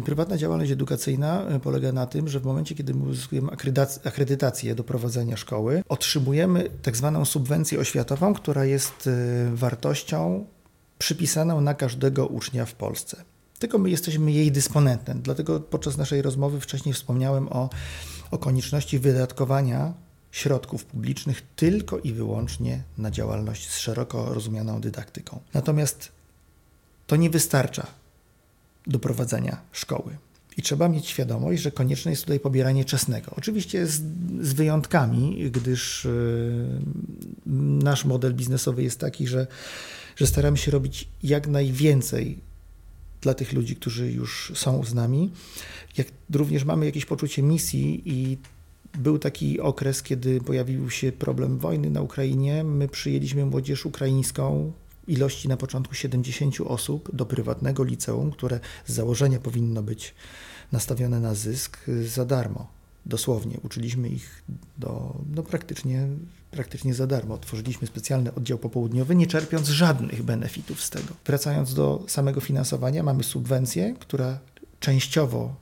Prywatna 0.05 0.37
działalność 0.37 0.71
edukacyjna 0.71 1.45
e, 1.47 1.59
polega 1.59 1.91
na 1.91 2.05
tym, 2.05 2.27
że 2.27 2.39
w 2.39 2.43
momencie, 2.43 2.75
kiedy 2.75 2.93
uzyskujemy 2.93 3.49
akredytację 4.03 4.75
do 4.75 4.83
prowadzenia 4.83 5.37
szkoły, 5.37 5.83
otrzymujemy 5.89 6.69
tak 6.81 6.97
zwaną 6.97 7.25
subwencję 7.25 7.79
oświatową, 7.79 8.33
która 8.33 8.65
jest 8.65 9.07
e, 9.07 9.55
wartością 9.55 10.45
przypisaną 10.97 11.61
na 11.61 11.73
każdego 11.73 12.27
ucznia 12.27 12.65
w 12.65 12.73
Polsce. 12.73 13.23
Tylko 13.59 13.77
my 13.77 13.89
jesteśmy 13.89 14.31
jej 14.31 14.51
dysponentem. 14.51 15.21
Dlatego 15.21 15.59
podczas 15.59 15.97
naszej 15.97 16.21
rozmowy 16.21 16.59
wcześniej 16.59 16.93
wspomniałem 16.93 17.47
o, 17.49 17.69
o 18.31 18.37
konieczności 18.37 18.99
wydatkowania 18.99 19.93
środków 20.35 20.85
publicznych 20.85 21.41
tylko 21.55 21.99
i 21.99 22.13
wyłącznie 22.13 22.83
na 22.97 23.11
działalność 23.11 23.69
z 23.69 23.77
szeroko 23.77 24.33
rozumianą 24.33 24.81
dydaktyką. 24.81 25.39
Natomiast 25.53 26.11
to 27.07 27.15
nie 27.15 27.29
wystarcza 27.29 27.87
do 28.87 28.99
prowadzenia 28.99 29.61
szkoły. 29.71 30.17
I 30.57 30.61
trzeba 30.61 30.89
mieć 30.89 31.07
świadomość, 31.07 31.61
że 31.61 31.71
konieczne 31.71 32.11
jest 32.11 32.23
tutaj 32.23 32.39
pobieranie 32.39 32.85
czesnego. 32.85 33.31
Oczywiście 33.37 33.87
z, 33.87 34.01
z 34.41 34.53
wyjątkami, 34.53 35.51
gdyż 35.51 36.05
yy, 36.05 37.51
nasz 37.83 38.05
model 38.05 38.33
biznesowy 38.33 38.83
jest 38.83 38.99
taki, 38.99 39.27
że, 39.27 39.47
że 40.15 40.27
staramy 40.27 40.57
się 40.57 40.71
robić 40.71 41.07
jak 41.23 41.47
najwięcej 41.47 42.39
dla 43.21 43.33
tych 43.33 43.53
ludzi, 43.53 43.75
którzy 43.75 44.11
już 44.11 44.51
są 44.55 44.83
z 44.83 44.93
nami. 44.93 45.31
Jak 45.97 46.07
również 46.33 46.63
mamy 46.63 46.85
jakieś 46.85 47.05
poczucie 47.05 47.43
misji 47.43 48.01
i 48.05 48.37
był 48.97 49.19
taki 49.19 49.59
okres, 49.59 50.03
kiedy 50.03 50.41
pojawił 50.41 50.89
się 50.89 51.11
problem 51.11 51.59
wojny 51.59 51.89
na 51.89 52.01
Ukrainie. 52.01 52.63
My 52.63 52.87
przyjęliśmy 52.87 53.45
młodzież 53.45 53.85
ukraińską 53.85 54.71
ilości 55.07 55.47
na 55.47 55.57
początku 55.57 55.95
70 55.95 56.61
osób 56.61 57.15
do 57.15 57.25
prywatnego 57.25 57.83
liceum, 57.83 58.31
które 58.31 58.59
z 58.85 58.93
założenia 58.93 59.39
powinno 59.39 59.83
być 59.83 60.15
nastawione 60.71 61.19
na 61.19 61.35
zysk 61.35 61.77
za 62.05 62.25
darmo. 62.25 62.67
Dosłownie 63.05 63.59
uczyliśmy 63.63 64.09
ich 64.09 64.43
do, 64.77 65.15
do 65.25 65.43
praktycznie, 65.43 66.07
praktycznie 66.51 66.93
za 66.93 67.07
darmo. 67.07 67.37
Tworzyliśmy 67.37 67.87
specjalny 67.87 68.33
oddział 68.33 68.57
popołudniowy, 68.57 69.15
nie 69.15 69.27
czerpiąc 69.27 69.67
żadnych 69.67 70.23
benefitów 70.23 70.81
z 70.81 70.89
tego. 70.89 71.13
Wracając 71.25 71.73
do 71.73 72.03
samego 72.07 72.41
finansowania, 72.41 73.03
mamy 73.03 73.23
subwencję, 73.23 73.95
która 73.99 74.39
częściowo 74.79 75.55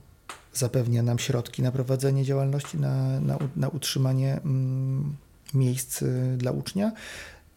zapewnia 0.58 1.02
nam 1.02 1.18
środki 1.18 1.62
na 1.62 1.72
prowadzenie 1.72 2.24
działalności, 2.24 2.78
na, 2.78 3.20
na, 3.20 3.38
na 3.56 3.68
utrzymanie 3.68 4.40
mm, 4.44 5.16
miejsc 5.54 6.02
y, 6.02 6.34
dla 6.36 6.50
ucznia. 6.50 6.92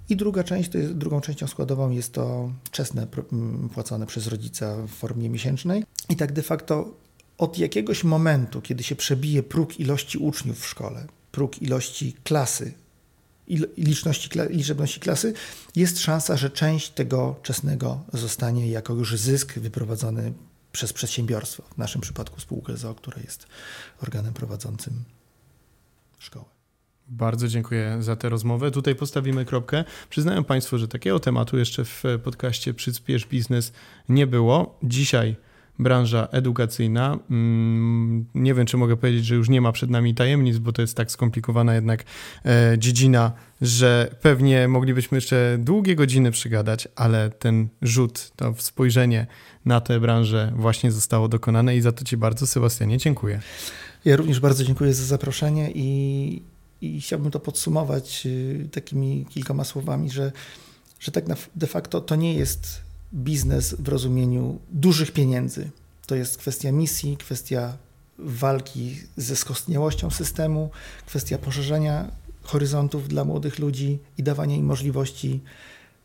I 0.09 0.15
druga 0.15 0.43
część, 0.43 0.69
to 0.69 0.77
jest, 0.77 0.93
drugą 0.93 1.21
częścią 1.21 1.47
składową 1.47 1.91
jest 1.91 2.13
to 2.13 2.51
czesne 2.71 3.07
mm, 3.31 3.69
płacone 3.69 4.05
przez 4.05 4.27
rodzica 4.27 4.75
w 4.75 4.89
formie 4.89 5.29
miesięcznej. 5.29 5.83
I 6.09 6.15
tak 6.15 6.31
de 6.31 6.41
facto 6.41 6.93
od 7.37 7.57
jakiegoś 7.57 8.03
momentu, 8.03 8.61
kiedy 8.61 8.83
się 8.83 8.95
przebije 8.95 9.43
próg 9.43 9.79
ilości 9.79 10.17
uczniów 10.17 10.59
w 10.59 10.67
szkole, 10.67 11.07
próg 11.31 11.61
ilości 11.61 12.15
klasy, 12.23 12.73
liczności, 13.77 14.29
liczebności 14.49 14.99
klasy, 14.99 15.33
jest 15.75 15.99
szansa, 15.99 16.37
że 16.37 16.49
część 16.49 16.89
tego 16.89 17.35
czesnego 17.43 18.03
zostanie 18.13 18.67
jako 18.67 18.93
już 18.93 19.17
zysk 19.17 19.59
wyprowadzony 19.59 20.33
przez 20.71 20.93
przedsiębiorstwo, 20.93 21.63
w 21.73 21.77
naszym 21.77 22.01
przypadku 22.01 22.39
spółkę 22.39 22.77
ZO, 22.77 22.95
która 22.95 23.21
jest 23.21 23.47
organem 24.01 24.33
prowadzącym 24.33 25.03
szkołę. 26.19 26.45
Bardzo 27.07 27.47
dziękuję 27.47 27.97
za 27.99 28.15
tę 28.15 28.29
rozmowę. 28.29 28.71
Tutaj 28.71 28.95
postawimy 28.95 29.45
kropkę. 29.45 29.83
Przyznaję 30.09 30.43
Państwu, 30.43 30.77
że 30.77 30.87
takiego 30.87 31.19
tematu 31.19 31.57
jeszcze 31.57 31.85
w 31.85 32.03
podcaście 32.23 32.73
Przyspiesz 32.73 33.25
Biznes 33.25 33.73
nie 34.09 34.27
było. 34.27 34.79
Dzisiaj 34.83 35.35
branża 35.79 36.27
edukacyjna. 36.31 37.19
Mm, 37.29 38.25
nie 38.35 38.53
wiem, 38.53 38.65
czy 38.65 38.77
mogę 38.77 38.97
powiedzieć, 38.97 39.25
że 39.25 39.35
już 39.35 39.49
nie 39.49 39.61
ma 39.61 39.71
przed 39.71 39.89
nami 39.89 40.15
tajemnic, 40.15 40.57
bo 40.57 40.71
to 40.71 40.81
jest 40.81 40.97
tak 40.97 41.11
skomplikowana 41.11 41.75
jednak 41.75 42.03
e, 42.45 42.75
dziedzina, 42.77 43.31
że 43.61 44.15
pewnie 44.21 44.67
moglibyśmy 44.67 45.17
jeszcze 45.17 45.57
długie 45.59 45.95
godziny 45.95 46.31
przygadać, 46.31 46.87
ale 46.95 47.29
ten 47.29 47.67
rzut, 47.81 48.31
to 48.35 48.53
spojrzenie 48.57 49.27
na 49.65 49.81
tę 49.81 49.99
branżę 49.99 50.53
właśnie 50.55 50.91
zostało 50.91 51.27
dokonane 51.27 51.77
i 51.77 51.81
za 51.81 51.91
to 51.91 52.05
Ci 52.05 52.17
bardzo, 52.17 52.47
Sebastianie, 52.47 52.97
dziękuję. 52.97 53.41
Ja 54.05 54.15
również 54.15 54.39
bardzo 54.39 54.63
dziękuję 54.63 54.93
za 54.93 55.05
zaproszenie 55.05 55.71
i, 55.75 56.41
i 56.81 57.01
chciałbym 57.01 57.31
to 57.31 57.39
podsumować 57.39 58.23
y, 58.25 58.69
takimi 58.71 59.25
kilkoma 59.29 59.63
słowami, 59.63 60.09
że, 60.09 60.31
że 60.99 61.11
tak 61.11 61.25
de 61.55 61.67
facto 61.67 62.01
to 62.01 62.15
nie 62.15 62.33
jest 62.33 62.86
biznes 63.13 63.73
w 63.73 63.87
rozumieniu 63.87 64.59
dużych 64.71 65.11
pieniędzy. 65.11 65.69
To 66.05 66.15
jest 66.15 66.37
kwestia 66.37 66.71
misji, 66.71 67.17
kwestia 67.17 67.77
walki 68.19 68.95
ze 69.17 69.35
skostniałością 69.35 70.09
systemu, 70.09 70.69
kwestia 71.05 71.37
poszerzania 71.37 72.11
horyzontów 72.43 73.07
dla 73.07 73.25
młodych 73.25 73.59
ludzi 73.59 73.99
i 74.17 74.23
dawania 74.23 74.55
im 74.55 74.65
możliwości 74.65 75.41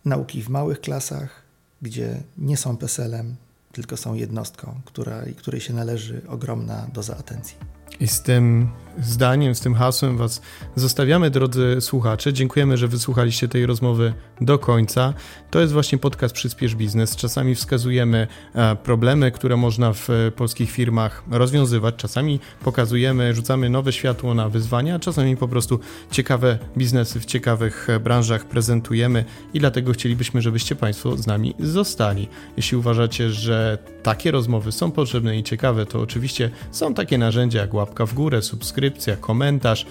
nauki 0.05 0.43
w 0.43 0.49
małych 0.49 0.81
klasach, 0.81 1.43
gdzie 1.83 2.23
nie 2.39 2.57
są 2.57 2.77
PESEL-em, 2.77 3.37
tylko 3.73 3.97
są 3.97 4.15
jednostką, 4.15 4.81
która, 4.85 5.23
której 5.37 5.61
się 5.61 5.75
należy 5.75 6.23
ogromna 6.29 6.87
doza 6.93 7.17
atencji. 7.17 7.57
I 8.03 8.09
z 8.09 8.23
tym 8.23 8.69
zdaniem, 9.01 9.55
z 9.55 9.61
tym 9.61 9.75
hasłem 9.75 10.17
Was 10.17 10.43
zostawiamy, 10.77 11.31
drodzy 11.31 11.77
słuchacze. 11.81 12.33
Dziękujemy, 12.33 12.77
że 12.77 12.89
wysłuchaliście 12.89 13.49
tej 13.49 13.67
rozmowy 13.67 14.13
do 14.41 14.59
końca. 14.59 15.15
To 15.51 15.61
jest 15.61 15.73
właśnie 15.73 15.99
podcast 15.99 16.35
Przyspiesz 16.35 16.75
Biznes. 16.75 17.17
Czasami 17.17 17.55
wskazujemy 17.55 18.27
e, 18.55 18.77
problemy, 18.77 19.31
które 19.31 19.57
można 19.57 19.93
w 19.93 20.11
e, 20.11 20.31
polskich 20.31 20.71
firmach 20.71 21.23
rozwiązywać. 21.31 21.95
Czasami 21.97 22.41
pokazujemy, 22.65 23.35
rzucamy 23.35 23.71
nowe 23.71 23.93
światło 23.93 24.35
na 24.35 24.49
wyzwania, 24.49 24.99
czasami 24.99 25.37
po 25.37 25.49
prostu 25.49 25.81
ciekawe 26.11 26.59
biznesy 26.77 27.21
w 27.21 27.25
ciekawych 27.25 27.91
e, 27.91 28.01
branżach 28.01 28.45
prezentujemy 28.45 29.25
i 29.55 29.61
dlatego 29.61 29.93
chcielibyśmy, 29.93 30.43
żebyście 30.43 30.77
Państwo 30.77 31.17
z 31.17 31.27
nami 31.27 31.55
zostali. 31.59 32.29
Jeśli 32.57 32.77
uważacie, 32.77 33.31
że 33.31 33.79
takie 34.03 34.31
rozmowy 34.31 34.73
są 34.73 34.91
potrzebne 34.91 35.39
i 35.39 35.43
ciekawe, 35.43 35.87
to 35.87 36.01
oczywiście 36.01 36.51
są 36.71 36.95
takie 36.95 37.19
narzędzia 37.19 37.61
jak 37.61 37.75
łapka 37.93 38.07
w 38.07 38.15
górę, 38.15 38.43
subskrypcja, 38.43 39.17
komentarz 39.17 39.87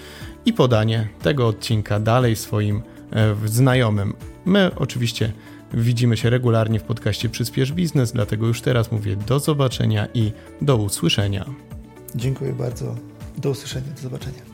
i 0.46 0.52
podanie 0.52 1.08
tego 1.22 1.46
odcinka 1.48 2.00
dalej 2.00 2.36
swoim 2.36 2.82
e, 3.12 3.34
znajomym. 3.44 4.14
My 4.44 4.70
oczywiście 4.76 5.32
widzimy 5.74 6.16
się 6.16 6.30
regularnie 6.30 6.78
w 6.80 6.82
podcaście 6.82 7.28
Przyspiesz 7.28 7.72
Biznes, 7.72 8.12
dlatego 8.12 8.46
już 8.46 8.60
teraz 8.60 8.92
mówię 8.92 9.16
do 9.16 9.40
zobaczenia 9.40 10.08
i 10.14 10.32
do 10.60 10.76
usłyszenia. 10.76 11.44
Dziękuję 12.14 12.52
bardzo. 12.52 12.94
Do 13.38 13.50
usłyszenia, 13.50 13.92
do 13.94 14.00
zobaczenia. 14.00 14.51